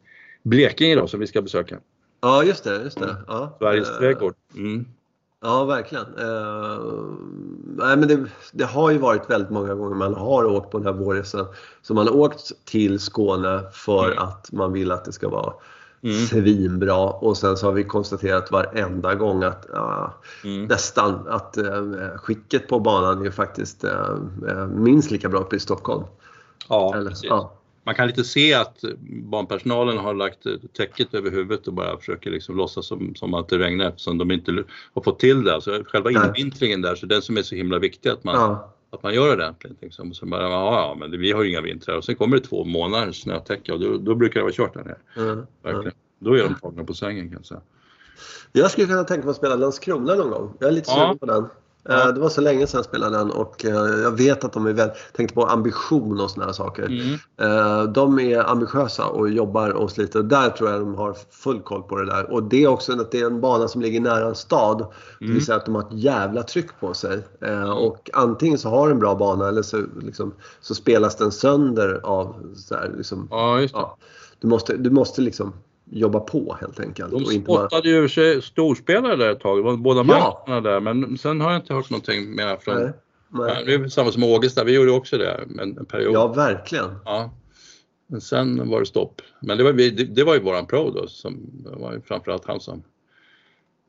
[0.44, 1.78] Blekinge då som vi ska besöka.
[2.22, 2.82] Ja, just det.
[2.84, 3.16] Just det.
[3.28, 3.56] Ja.
[3.60, 4.34] Sveriges Eh, trädgård.
[4.56, 4.86] Mm.
[5.46, 6.06] Ja, verkligen.
[6.18, 6.80] Eh,
[7.66, 10.88] nej, men det, det har ju varit väldigt många gånger man har åkt på den
[10.88, 11.46] här vårresan.
[11.82, 14.18] Så man har åkt till Skåne för Mm.
[14.24, 15.54] att man vill att det ska vara
[16.04, 16.16] Mm.
[16.26, 20.14] svinbra och sen så har vi konstaterat varenda gång att ja,
[20.44, 20.66] Mm.
[20.66, 21.84] nästan att eh,
[22.18, 24.16] skicket på banan är faktiskt eh,
[24.50, 26.04] eh, minst lika bra uppe i Stockholm.
[26.70, 27.30] Ja, Eller, precis.
[27.30, 27.54] ja.
[27.86, 28.84] Man kan lite se att
[29.24, 30.40] barnpersonalen har lagt
[30.78, 34.32] täcket över huvudet och bara försöker liksom låtsas som, som att det regnar eftersom de
[34.32, 34.64] inte
[34.94, 35.54] har fått till det.
[35.54, 38.74] Alltså själva invintringen där, så den som är så himla viktig att man, Ja.
[38.90, 39.78] att man gör ordentligt.
[39.82, 40.14] Liksom.
[40.14, 43.22] Så bara, ja, men vi har ju inga vintrar och sen kommer det två månaders
[43.22, 44.98] snötäcke och då, då brukar det vara kört där nere.
[45.16, 45.46] Ja.
[45.72, 45.98] Verkligen.
[46.20, 47.62] Då är de tagna på sängen kan jag säga.
[48.52, 50.54] Jag skulle kunna tänka mig att spela Landskrona någon gång.
[50.60, 50.96] Jag är lite Ja.
[50.96, 51.46] sugen på den.
[51.84, 52.08] Ja.
[52.08, 54.66] Eh, Det var så länge sedan jag spelade den och eh, jag vet att de
[54.66, 56.86] är väl, tänkte på ambition och såna här saker.
[56.86, 57.14] Mm.
[57.42, 60.24] Eh, De är ambitiösa och jobbar och sliter.
[60.24, 62.32] Där tror jag de har full koll på det där.
[62.32, 64.78] Och det är också att det är en bana som ligger nära en stad.
[65.20, 65.34] Det Mm.
[65.36, 67.20] vill säga att de har ett jävla tryck på sig.
[67.78, 72.36] Och antingen så har en bra bana eller så, liksom, så spelas den sönder av
[72.56, 73.28] så här, liksom,
[73.74, 73.98] ja,
[74.40, 75.54] du, måste, du måste liksom
[75.96, 77.12] jobba på helt enkelt.
[77.12, 79.58] De inte bara, spottade ju sig storspelare där ett tag.
[79.58, 80.44] Det var båda Ja.
[80.48, 82.92] matcherna där men sen har jag inte hört någonting mer från nej,
[83.30, 83.64] nej.
[83.66, 86.14] Det är samma som Ågesta, vi gjorde också det en, en period.
[86.14, 86.96] Ja, verkligen.
[87.06, 87.32] Ja.
[88.08, 89.22] Men sen var det stopp.
[89.40, 92.46] Men det var, det, det var ju våran pro då, som det var ju framförallt
[92.46, 92.84] han som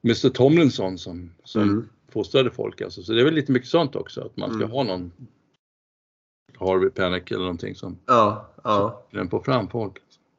[0.04, 1.88] Mr Tomlinson som, som Mm.
[2.12, 3.02] fostrade folk alltså.
[3.02, 4.70] Så det är väl lite mycket sånt också, att man ska Mm.
[4.70, 5.12] ha någon
[6.58, 9.02] Harvey Panic eller någonting som Ja, ja.
[9.10, 9.96] den får fram folk.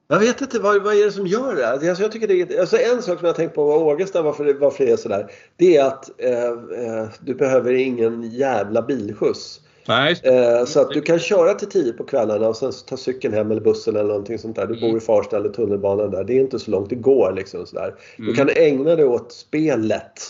[0.07, 1.69] Jag vet inte, vad, vad är det som gör det?
[1.69, 4.53] Alltså, jag tycker det är, alltså, en sak som jag tänkt på med Ågesta, varför,
[4.53, 5.31] varför det är sådär.
[5.57, 9.61] Det är att eh, eh, du behöver ingen jävla bilskjuts.
[9.87, 10.15] Nej.
[10.23, 13.51] Eh, så att du kan köra till 10 på kvällarna och sen ta cykeln hem
[13.51, 14.65] eller bussen eller någonting sånt där.
[14.67, 14.89] Du Mm.
[14.89, 16.23] bor i Farsta eller tunnelbanan där.
[16.23, 17.95] Det är inte så långt, det går liksom sådär.
[18.17, 18.29] Mm.
[18.29, 20.21] Du kan ägna dig åt spelet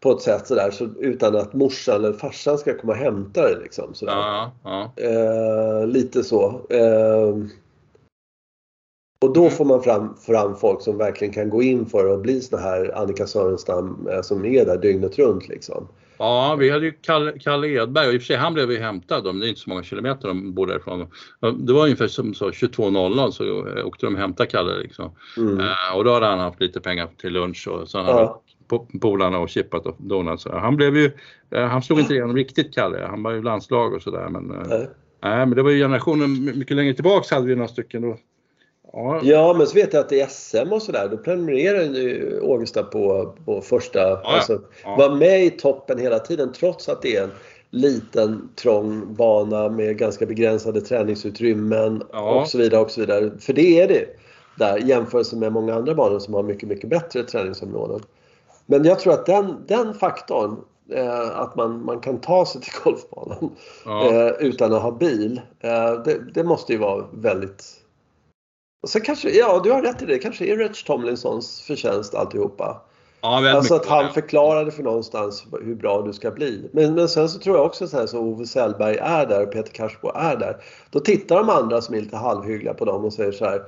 [0.00, 3.56] på ett sätt sådär så, utan att morsan eller farsan ska komma och hämta dig
[3.62, 3.94] liksom.
[3.94, 4.12] Sådär.
[4.12, 4.92] ja, ja.
[5.02, 6.60] Eh, lite så.
[9.24, 9.52] Och då Mm.
[9.52, 12.98] får man fram, fram folk som verkligen kan gå in för att bli såna här
[12.98, 15.88] Annika Sörenstam eh, som är där dygnet runt liksom.
[16.18, 18.78] Ja, vi hade ju Kalle, Kalle Edberg och i och för sig han blev ju
[18.78, 19.24] hämtad.
[19.24, 21.06] De, det är inte så många kilometer de bor därifrån.
[21.58, 25.10] Det var ungefär som så 22.00 så eh, åkte de och hämtade Kalle liksom.
[25.36, 25.60] Mm.
[25.60, 28.42] Eh, och då hade han haft lite pengar till lunch och sen hade Ja.
[28.68, 30.42] po- polarna och chippat och donuts.
[30.42, 31.10] Så Han blev ju,
[31.50, 33.06] eh, han slog inte igenom riktigt Kalle.
[33.10, 34.86] Han var ju landslag och sådär men eh, Nej.
[35.46, 38.16] men det var ju generationen my- mycket längre tillbaks hade vi några stycken då.
[38.96, 42.82] Ja, Ja, men så vet jag att i SM och sådär, då prenumererar ju Ågesta
[42.82, 44.00] på, på första.
[44.00, 44.20] ja.
[44.24, 44.96] Alltså, Ja.
[44.98, 47.30] Var med i toppen hela tiden trots att det är en
[47.70, 52.40] liten trång bana med ganska begränsade träningsutrymmen Ja.
[52.40, 52.80] och så vidare.
[52.80, 53.30] och så vidare.
[53.40, 54.04] För det är det
[54.58, 58.00] där jämfört med många andra banor som har mycket, mycket bättre träningsområden.
[58.66, 60.56] Men jag tror att den, den faktorn,
[60.92, 63.50] eh, att man, man kan ta sig till golfbanan
[63.84, 64.10] ja.
[64.12, 65.40] eh, utan att ha bil.
[65.60, 67.64] Eh, det, det måste ju vara väldigt...
[68.84, 72.80] Och sen kanske, ja du har rätt i det, kanske är Rich Tomlinsons förtjänst alltihopa.
[73.20, 76.68] ja Alltså att han förklarade för någonstans hur bra du ska bli.
[76.72, 79.52] Men, men sen så tror jag också så här så Ove Sellberg är där och
[79.52, 80.56] Peter Karsbo är där.
[80.90, 83.62] Då tittar de andra som är lite halvhyggliga på dem och säger så här.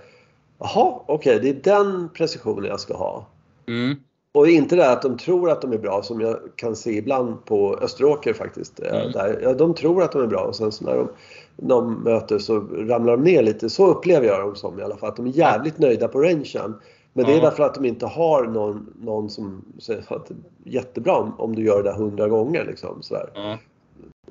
[0.59, 3.27] Jaha, okej det är den precisionen jag ska ha.
[3.69, 3.97] Mm.
[4.37, 7.45] Och inte det att de tror att de är bra som jag kan se ibland
[7.45, 8.80] på Österåker faktiskt.
[8.80, 9.12] eh, Mm.
[9.12, 11.09] Där, ja, de tror att de är bra och sen så när de,
[11.57, 13.70] de möter så ramlar de ner lite.
[13.70, 15.09] Så upplever jag dem som i alla fall.
[15.09, 16.74] Att de är jävligt nöjda på rangen.
[17.12, 20.34] Men det är därför att de inte har någon, någon som säger att det
[20.70, 22.64] är jättebra om, om du gör det där hundra gånger.
[22.64, 23.30] Liksom, sådär.
[23.34, 23.59] Ja.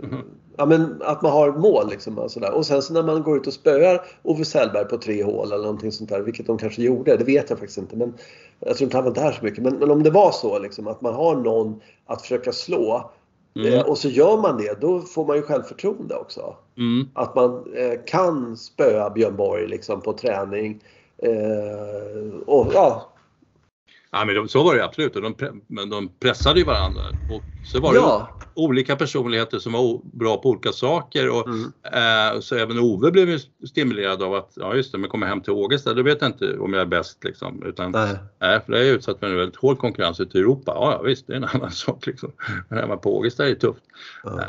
[0.01, 0.21] Mhm.
[0.57, 2.17] ja, men att man har mål liksom.
[2.17, 2.53] Och, sådär.
[2.53, 5.63] och sen så när man går ut och spöar Ove Sellberg på tre hål eller
[5.63, 7.95] någonting sånt där, vilket de kanske gjorde, det vet jag faktiskt inte.
[7.95, 8.13] Men
[8.59, 9.63] jag tror inte han var där så mycket.
[9.63, 13.11] Men, men om det var så liksom, att man har någon att försöka slå
[13.59, 13.73] Mm.
[13.73, 16.55] eh, och så gör man det, då får man ju självförtroende också.
[16.77, 17.07] Mm.
[17.13, 20.83] Att man eh, kan spöa Björn Borg liksom, på träning.
[21.17, 23.09] Eh, och ja,
[24.15, 25.15] Ja, men de, så var det absolut.
[25.15, 25.35] Och de,
[25.67, 27.01] men de pressade ju varandra.
[27.29, 28.29] Och så var det ja.
[28.53, 31.29] olika personligheter som var o- bra på olika saker.
[31.29, 31.71] Och, Mm.
[32.35, 35.41] eh, så även Ove blev ju stimulerad av att, ja just det, men kommer hem
[35.41, 37.23] till Ågesta, då vet jag inte om jag är bäst.
[37.23, 38.17] Liksom, utan, Nej.
[38.41, 40.71] nej, för det är utsatt för en väldigt hård konkurrens ute i Europa.
[40.75, 42.05] Ja, ja visst, det är en annan sak.
[42.05, 42.31] Liksom.
[42.69, 43.83] Men hemma på Ågesta är det tufft.
[44.23, 44.39] Ja.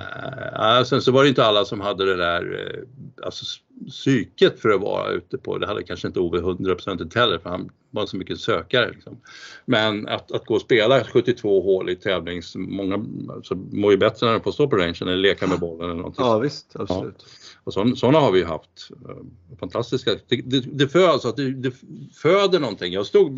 [0.78, 3.44] Eh, sen så var det inte alla som hade det där eh, alltså,
[3.88, 7.70] psyket för att vara ute på, det hade kanske inte Ove 100% heller för han
[7.97, 8.90] var så mycket sökare.
[8.90, 9.16] Liksom.
[9.64, 14.26] Men att, att gå och spela 72 hål i tävlings, många alltså, mår ju bättre
[14.26, 16.24] när de får stå på rangen eller leka med bollen eller någonting.
[16.24, 16.76] ja, visst.
[16.76, 17.26] Absolut.
[17.64, 18.90] Och sådana har vi haft.
[19.09, 20.11] eh, Fantastiska.
[20.28, 21.72] Det, det, det, för, alltså, att det, det
[22.14, 22.92] föder någonting.
[22.92, 23.34] Jag stod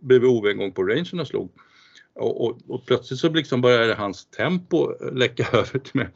[0.00, 1.52] bredvid Ove en gång på rangen och slog.
[2.14, 6.08] Och, och, och plötsligt så liksom började hans tempo läcka över till mig.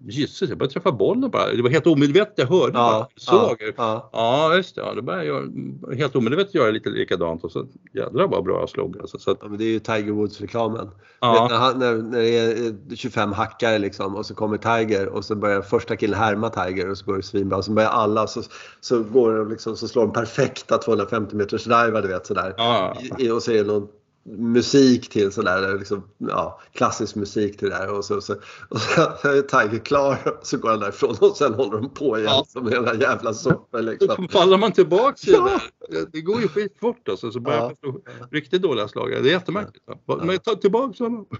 [0.00, 1.52] Bara, Gisses, jag började träffa bollen bara.
[1.52, 3.56] Det var helt omedvetet, jag hörde bara, Ja, såg.
[3.60, 4.10] ja, ja.
[4.12, 4.80] Ja, just det.
[4.80, 8.68] Ja, då började jag helt omedvetet göra lite likadant och så jädrar vad bra jag
[8.68, 8.98] slog.
[9.00, 10.90] Alltså, så att, Ja, men det är ju Tiger Woods-reklamen.
[11.20, 11.32] Ja.
[11.32, 15.06] Vet, när, han, när, när det är eh, 25 hackare liksom och så kommer Tiger
[15.08, 17.90] och så börjar första killen härma Tiger och så går det svinbra och så börjar
[17.90, 18.42] alla så,
[18.80, 22.54] så, går de liksom, så slår de perfekta 250 meters drivar du vet sådär.
[22.56, 23.88] ja, i- och så är det någon
[24.36, 28.34] musik till sådär, liksom, ja, klassisk musik till det där och så, så,
[28.68, 32.30] och så är Tiger klar så går han därifrån och sen håller de på igen
[32.32, 32.44] Ja.
[32.48, 34.08] som en jävla jävla soppa liksom.
[34.18, 35.60] Då faller man tillbaks i Ja.
[35.88, 36.06] det där.
[36.12, 37.30] Det går ju skitfort alltså.
[37.30, 37.92] Så börjar Ja.
[37.92, 38.00] man
[38.30, 39.10] riktigt dåliga slag.
[39.10, 39.84] Det är jättemärkligt.
[40.22, 41.26] Men ta tillbaks honom.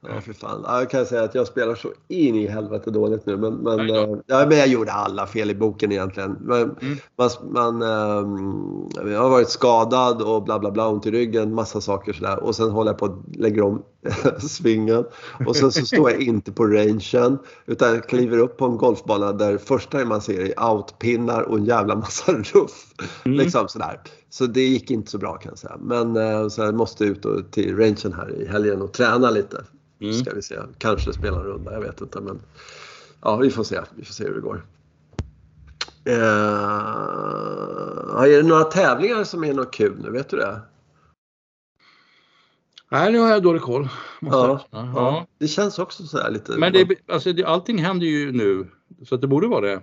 [0.00, 0.60] Ja, för fan.
[0.64, 3.36] Ja, jag kan säga att jag spelar så in i helvete dåligt nu.
[3.36, 6.36] Men, men, eh, ja, men jag gjorde alla fel i boken egentligen.
[6.40, 6.96] Men, Mm.
[7.16, 11.80] man, man, ehm, jag har varit skadad och bla bla bla, ont i ryggen, massa
[11.80, 12.42] saker sådär.
[12.42, 13.82] Och sen håller jag på att lägga om
[14.38, 15.04] svingen.
[15.46, 19.32] Och sen så står jag inte på rangen utan jag kliver upp på en golfbana
[19.32, 22.94] där första man ser är outpinnar och en jävla massa ruff.
[23.24, 23.38] Mm.
[23.38, 24.00] Liksom sådär.
[24.30, 25.76] Så det gick inte så bra kan jag säga.
[25.80, 29.64] Men eh, så jag måste ut till rangen här i helgen och träna lite.
[30.00, 30.14] Mm.
[30.14, 30.56] Ska vi se.
[30.78, 32.20] Kanske spela en runda, jag vet inte.
[32.20, 32.40] Men
[33.22, 33.80] ja, vi får se.
[33.94, 34.64] Vi får se hur det går.
[38.16, 40.10] Ja, är det några tävlingar som är något kul nu?
[40.10, 40.60] Vet du det?
[42.90, 43.88] Nej, nu har jag dålig koll.
[44.20, 44.60] måste Ja.
[44.70, 45.26] Ja.
[45.38, 46.52] Det känns också sådär lite...
[46.58, 48.70] Men det, alltså, det, allting händer ju nu.
[49.08, 49.80] Så att det borde vara det.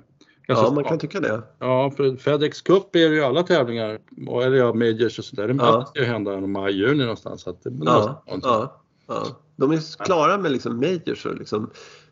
[0.47, 1.41] Ganska ja, man kan tycka det.
[1.59, 3.99] Ja, för FedEx Cup är det ju alla tävlingar.
[4.43, 5.47] Eller ja, Majors och sådär.
[5.47, 5.85] Det Ja.
[5.85, 7.41] ska ju hända i maj, juni någonstans.
[7.41, 9.23] Så det, Ja, måste ja, ja.
[9.55, 11.69] De är klara med liksom majors och liksom,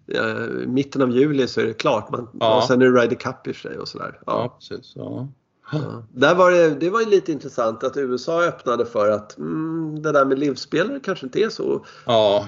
[0.07, 2.11] eh, mitten av juli så är det klart.
[2.11, 2.57] Man, Ja.
[2.57, 4.19] Och sen är det Ryder Cup i sig och sådär.
[4.25, 4.57] Ja, Ja.
[4.59, 4.93] precis.
[4.95, 5.27] Ja.
[5.71, 6.03] Ja.
[6.13, 10.11] Där var det, det var ju lite intressant att USA öppnade för att mm, det
[10.11, 12.47] där med livsspelare kanske inte är så ja.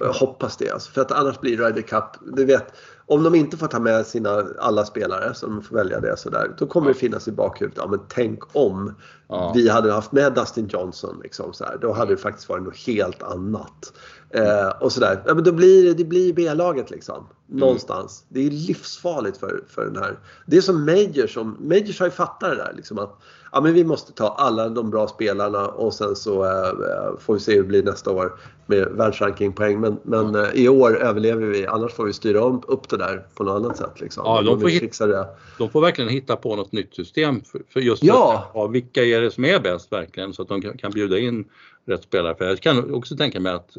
[0.00, 2.04] Jag hoppas det alltså, för att annars blir Ryder Cup,
[2.36, 2.66] du vet,
[3.06, 6.54] om de inte får ta med sina alla spelare så de får välja det sådär,
[6.58, 8.94] då kommer det finnas i bakhuvudet, ja men tänk om
[9.28, 9.52] Ja.
[9.54, 12.76] vi hade haft med Dustin Johnson liksom så här, då hade det faktiskt varit något
[12.76, 13.92] helt annat.
[14.30, 18.24] Eh, och sådär, ja men då blir det, blir B-laget liksom, någonstans.
[18.28, 22.12] Det är livsfarligt för, för den här, det är som Majors, som, Majors har ju
[22.12, 23.18] fattat det där liksom att
[23.52, 27.40] ja men vi måste ta alla de bra spelarna och sen så eh, får vi
[27.40, 29.80] se hur det blir nästa år med världsrankingpoäng.
[29.80, 33.26] Men, men eh, i år överlever vi, annars får vi styra om, upp det där
[33.34, 34.00] på något annat sätt.
[34.00, 34.22] Liksom.
[34.26, 35.26] Ja, de får hit- fixar det.
[35.58, 38.50] De får verkligen hitta på något nytt system för, för just Ja.
[38.54, 41.44] ja, vilka är det som är bäst verkligen så att de kan, kan bjuda in
[41.86, 42.34] rätt spelare.
[42.34, 43.76] För jag kan också tänka mig att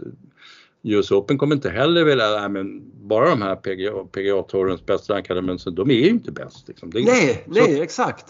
[0.83, 5.09] US Open kommer inte heller vilja, nej men bara de här PGA, PGA Tourens bäst
[5.09, 6.67] rankade men så, de är ju inte bäst.
[6.67, 6.89] Liksom.
[6.89, 8.29] Är, Nej, så- nej exakt.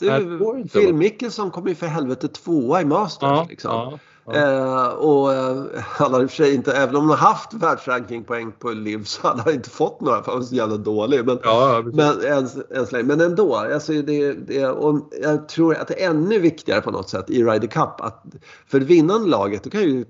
[0.74, 3.28] Phil Mickelson kommer ju för helvete tvåa i Masters.
[3.28, 3.72] Ja, liksom.
[3.72, 4.00] ja.
[4.34, 7.54] Eh, och eh, han har i och för sig inte, även om han har haft
[7.54, 11.26] världsrankingpoäng på Liv så hade han inte fått några för han var så jävla dålig.
[11.26, 12.62] Men, Ja, men, så
[12.92, 13.04] länge.
[13.04, 17.10] men ändå, alltså det, det, och jag tror att det är ännu viktigare på något
[17.10, 18.02] sätt i Ryder Cup.
[18.02, 18.24] Att,
[18.68, 20.06] för vinnande laget, du kan ju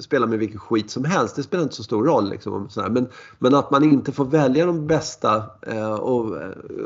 [0.00, 1.36] spela med vilken skit som helst.
[1.36, 2.30] Det spelar inte så stor roll.
[2.30, 2.68] Liksom.
[2.90, 5.42] Men, men att man inte får välja de bästa.
[5.66, 6.36] Eh, och,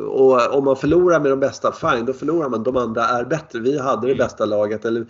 [0.09, 2.63] och om man förlorar med de bästa, fine, då förlorar man.
[2.63, 3.61] De andra är bättre.
[3.61, 4.85] Vi hade det bästa laget.
[4.85, 5.01] Eller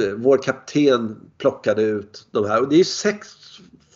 [0.00, 0.91] eh, vår kapten
[1.38, 2.60] plockade ut de här.
[2.60, 3.28] Och det är sex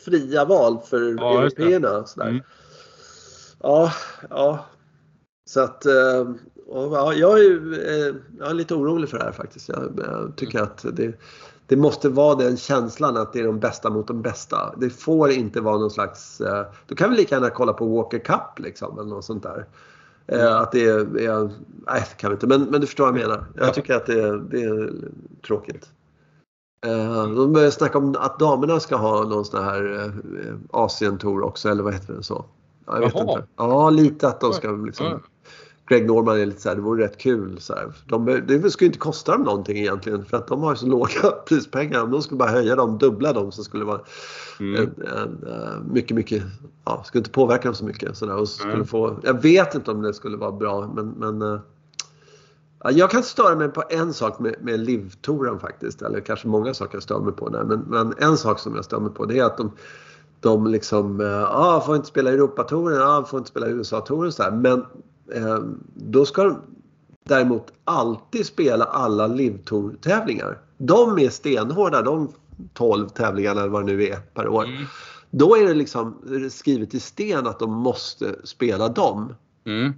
[0.04, 2.06] fria val för Ja, européerna.
[2.06, 2.28] Sådär.
[2.28, 2.42] Mm.
[3.62, 3.92] Ja,
[4.30, 4.66] ja.
[5.48, 6.26] Så att eh,
[6.68, 9.68] ja, jag, är, eh, jag är lite orolig för det här faktiskt.
[9.68, 11.18] Jag, jag tycker att det,
[11.66, 14.74] det måste vara den känslan att det är de bästa mot de bästa.
[14.76, 16.40] Det får inte vara någon slags...
[16.40, 19.66] Eh, då kan vi lika gärna kolla på Walker Cup liksom eller något sånt där.
[20.28, 20.56] Mm.
[20.56, 21.04] Att det är.
[21.86, 22.46] Nej, det kan vi inte.
[22.46, 23.44] Men, men du förstår vad jag menar.
[23.54, 24.92] Jag tycker att det, det är
[25.46, 25.90] tråkigt.
[27.36, 30.12] De börjar snacka om att damerna ska ha någon sån här
[30.70, 32.44] Asien-tour också, eller vad heter det så?
[32.86, 33.22] Jag vet Jaha.
[33.22, 33.46] inte.
[33.56, 35.20] Ja, lite att de ska liksom...
[35.88, 37.60] Greg Norman är lite så här, det vore rätt kul.
[37.60, 37.92] Så här.
[38.06, 42.02] De, det skulle inte kosta dem någonting egentligen för att de har så låga prispengar.
[42.02, 44.00] Om de skulle bara höja dem, dubbla dem så skulle det vara
[44.60, 44.82] mm.
[44.82, 46.42] en, en, eh, mycket, mycket,
[46.84, 48.16] ja, skulle inte påverka dem så mycket.
[48.16, 48.86] Så där, och skulle mm.
[48.86, 51.60] få, jag vet inte om det skulle vara bra men, men
[52.84, 56.02] jag kan störa mig på en sak med, med Liv-touren faktiskt.
[56.02, 57.64] Eller kanske många saker jag stör mig på där.
[57.64, 59.72] Men, men en sak som jag stör mig på det är att de
[60.40, 64.50] de liksom, uh, ah, får inte spela Europatouren, ah, får inte spela USA-touren så här.
[64.50, 64.84] Men
[65.34, 65.58] Eh,
[65.94, 66.62] då ska de
[67.24, 69.58] däremot alltid spela alla Live
[70.00, 72.32] tävlingar De är stenhårda, de
[72.74, 74.64] 12 tävlingarna eller vad det nu är per år.
[74.64, 74.84] Mm.
[75.30, 76.14] Då är det liksom
[76.50, 79.34] skrivet i sten att de måste spela dem.
[79.64, 79.92] Mm.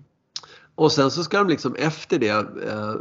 [0.79, 2.95] Och sen så ska de liksom efter det eh,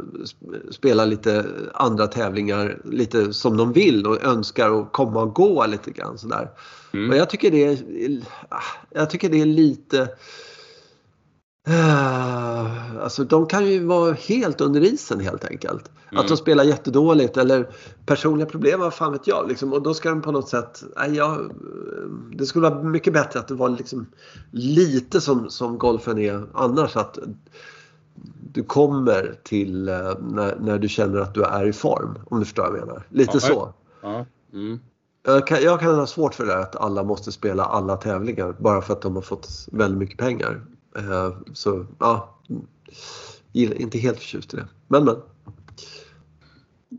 [0.70, 5.90] spela lite andra tävlingar lite som de vill och önskar och komma och gå lite
[5.90, 6.50] grann sådär.
[6.92, 7.10] Mm.
[7.10, 7.78] Och jag tycker det är,
[8.90, 10.08] jag tycker det är lite
[13.00, 15.90] alltså de kan ju vara helt under isen helt enkelt.
[16.10, 16.20] Mm.
[16.20, 17.68] Att de spelar jättedåligt eller
[18.06, 19.48] personliga problem, vad fan vet jag.
[19.48, 20.82] Liksom, och då ska de på något sätt...
[20.96, 21.50] Nej, jag,
[22.32, 24.06] det skulle vara mycket bättre att det var liksom
[24.50, 26.96] lite som, som golfen är annars.
[26.96, 27.18] Att
[28.52, 32.18] du kommer till uh, när, när du känner att du är i form.
[32.24, 33.06] Om du förstår vad jag menar.
[33.08, 33.72] Lite ja, så.
[34.02, 34.26] Ja.
[34.52, 34.80] Mm.
[35.26, 38.82] Jag kan, jag kan ha svårt för det att alla måste spela alla tävlingar bara
[38.82, 40.60] för att de har fått väldigt mycket pengar.
[40.98, 42.38] Eh, så ja,
[43.52, 44.68] inte helt förtjust i det.
[44.88, 45.16] Men men.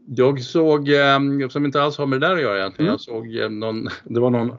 [0.05, 1.19] Jag såg, eh,
[1.49, 2.93] som inte alls har med det där att göra egentligen, mm.
[2.93, 4.51] jag såg eh, någon, det var någon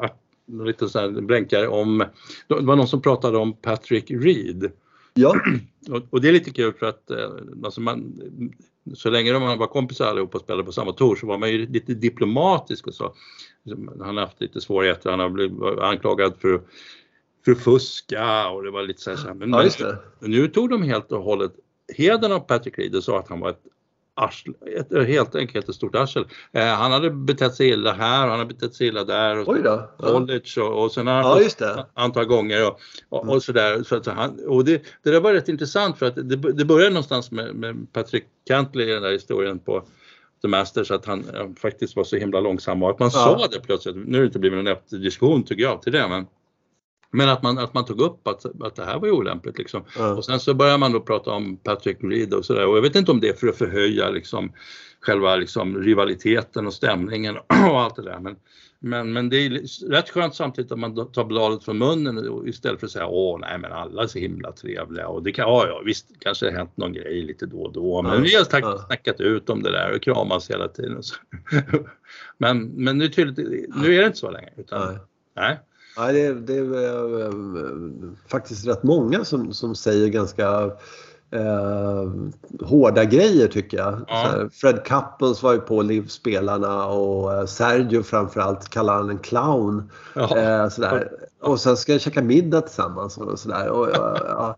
[0.66, 2.04] lite så här blänkare om,
[2.48, 4.72] det var någon som pratade om Patrick Reed.
[5.14, 5.34] Ja.
[5.90, 7.10] Och, och det är lite kul för att
[7.64, 8.20] alltså man,
[8.94, 11.66] så länge man var kompisar allihopa och spelade på samma tour så var man ju
[11.66, 13.14] lite diplomatisk och så.
[14.00, 16.60] Han har haft lite svårigheter, han har blivit anklagad för
[17.44, 19.34] för att fuska och det var lite så här.
[19.34, 21.52] Men, ja, men nu tog de helt och hållet
[21.96, 23.62] heden av Patrick Reed och sa att han var ett
[24.14, 26.26] arsle, ett, helt enkelt ett stort arsel.
[26.52, 29.38] Eh, han hade betett sig illa här och han hade betett sig illa där.
[29.38, 29.90] Och Oj då.
[29.98, 33.82] College och, och sen har han ja, antal gånger och, och, och sådär.
[33.82, 36.90] Så att han, och det, det där var rätt intressant för att det, det började
[36.90, 39.84] någonstans med, med Patrick Cantley i den där historien på
[40.42, 41.24] The Masters att han
[41.60, 43.38] faktiskt var så himla långsam och att man ja.
[43.38, 43.96] sa det plötsligt.
[43.96, 46.26] Nu har det inte blivit någon diskussion tycker jag till det men
[47.12, 49.84] men att man, att man tog upp att, att det här var ju olämpligt liksom.
[49.98, 50.14] Ja.
[50.14, 52.96] Och sen så börjar man då prata om Patrick Reed och sådär och jag vet
[52.96, 54.52] inte om det är för att förhöja liksom
[55.00, 57.36] själva liksom rivaliteten och stämningen
[57.70, 58.18] och allt det där.
[58.20, 58.36] Men,
[58.78, 62.86] men, men det är rätt skönt samtidigt att man tar bladet från munnen istället för
[62.86, 65.82] att säga åh nej men alla är så himla trevliga och det kan, ja, ja
[65.84, 68.44] visst kanske det har hänt någon grej lite då och då men ja, vi har
[68.44, 68.84] snack, ja.
[68.86, 71.02] snackat ut om det där och kramas hela tiden.
[72.38, 74.52] men, men nu, tydligt, nu är det inte så längre.
[74.56, 74.98] Utan, nej.
[75.36, 75.60] nej.
[76.00, 77.32] Ja, det, det är äh,
[78.28, 80.70] faktiskt rätt många som, som säger ganska
[81.30, 82.10] eh,
[82.60, 84.00] hårda grejer tycker jag.
[84.08, 84.48] Ja.
[84.52, 89.90] Fred Couples var ju på Liv-spelarna och eh, Sergio framförallt kallar han en clown.
[90.14, 90.36] Ja.
[90.36, 91.10] Eh, sådär.
[91.40, 93.68] Och sen ska jag käka middag tillsammans och sådär.
[93.68, 94.56] Och, ja,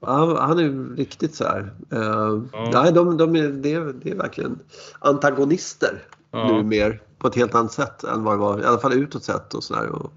[0.00, 0.40] ja.
[0.40, 1.72] han är riktigt sådär.
[1.92, 2.38] Eh,
[2.72, 4.58] nej, de, de är, det, är, det är verkligen
[4.98, 6.02] antagonister
[6.32, 9.24] nu mer på ett helt annat sätt än vad det var, i alla fall utåt
[9.24, 9.88] sett och sådär.
[9.88, 10.12] Och,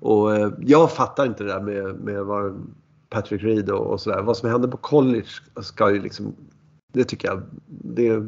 [0.00, 2.66] och, eh, jag fattar inte det där med, med vad
[3.10, 4.22] Patrick Reed och, och sådär.
[4.22, 5.28] Vad som händer på college
[5.60, 6.34] ska ju liksom,
[6.92, 8.22] det tycker jag, det,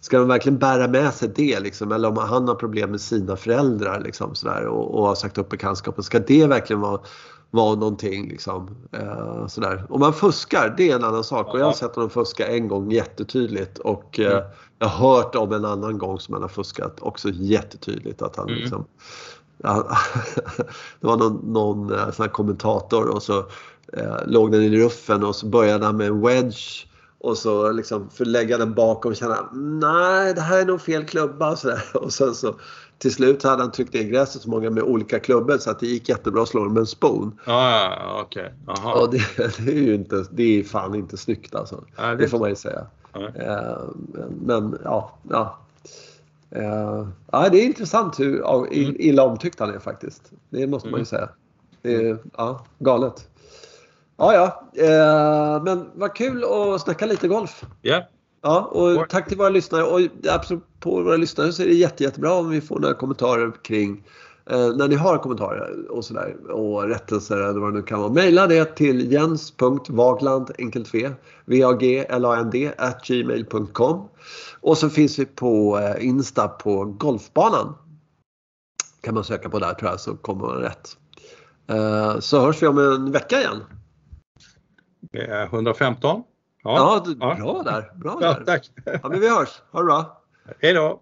[0.00, 1.92] ska de verkligen bära med sig det liksom?
[1.92, 5.48] Eller om han har problem med sina föräldrar liksom, sådär, och, och har sagt upp
[5.48, 6.04] bekantskapen.
[6.04, 7.00] Ska det verkligen vara,
[7.50, 9.86] vara någonting liksom, eh, sådär.
[9.88, 11.54] Om man fuskar, det är en annan sak.
[11.54, 13.78] Och jag har sett honom fuska en gång jättetydligt.
[13.78, 14.44] Och eh, mm.
[14.78, 18.22] jag har hört om en annan gång som han har fuskat också jättetydligt.
[18.22, 18.60] Att han mm.
[18.60, 18.84] liksom,
[21.00, 23.38] det var någon, någon eh, sån kommentator och så
[23.92, 26.86] eh, låg den i ruffen och så började han med en wedge
[27.18, 31.50] och så liksom förlägga den bakom och känna nej det här är nog fel klubba
[31.50, 31.82] och sådär.
[31.94, 32.54] Och sen så
[32.98, 35.86] till slut hade han tryckt in gräset så många med olika klubbor så att det
[35.86, 37.38] gick jättebra att slå dem med en spoon.
[37.44, 38.22] Ah.
[38.22, 38.48] Okay.
[38.94, 41.84] Och det, det, är ju inte, det är fan inte snyggt alltså.
[41.96, 42.16] Ah, det...
[42.16, 42.86] det får man ju säga.
[43.12, 43.18] Ah.
[44.40, 45.58] Men ja, ja
[46.56, 48.96] Uh, ja, det är intressant hur mm.
[48.98, 50.32] illa omtyckt han är faktiskt.
[50.50, 51.06] Det måste man ju mm.
[51.06, 51.28] säga.
[51.82, 53.28] Det är ja, galet.
[54.16, 54.62] Ja, ja.
[54.82, 57.64] Uh, men vad kul att snacka lite golf.
[57.82, 58.02] Ja.
[58.42, 59.82] Ja, och tack till våra lyssnare.
[59.82, 64.04] Och apropå våra lyssnare så är det jätte, jättebra om vi får några kommentarer kring
[64.50, 68.12] när ni har kommentarer och sådär och rättelser eller vad det nu kan vara.
[68.12, 71.10] Maila det till jens.vagland enkelt v,
[71.44, 74.08] V-A-G-L-A-N-D at gmail.com.
[74.60, 77.74] Och så finns vi på eh, Insta på Golfbanan.
[79.00, 80.96] Kan man söka på där tror jag så kommer man rätt.
[81.68, 83.64] Eh, så hörs vi om en vecka igen.
[85.12, 86.22] Det är 115.
[86.62, 87.92] Ja, ja, bra där.
[87.94, 88.44] Bra ja, där.
[88.44, 88.70] Tack.
[88.84, 89.62] Ja, men vi hörs.
[89.70, 90.22] Ha det bra.
[90.60, 91.00] Hej då.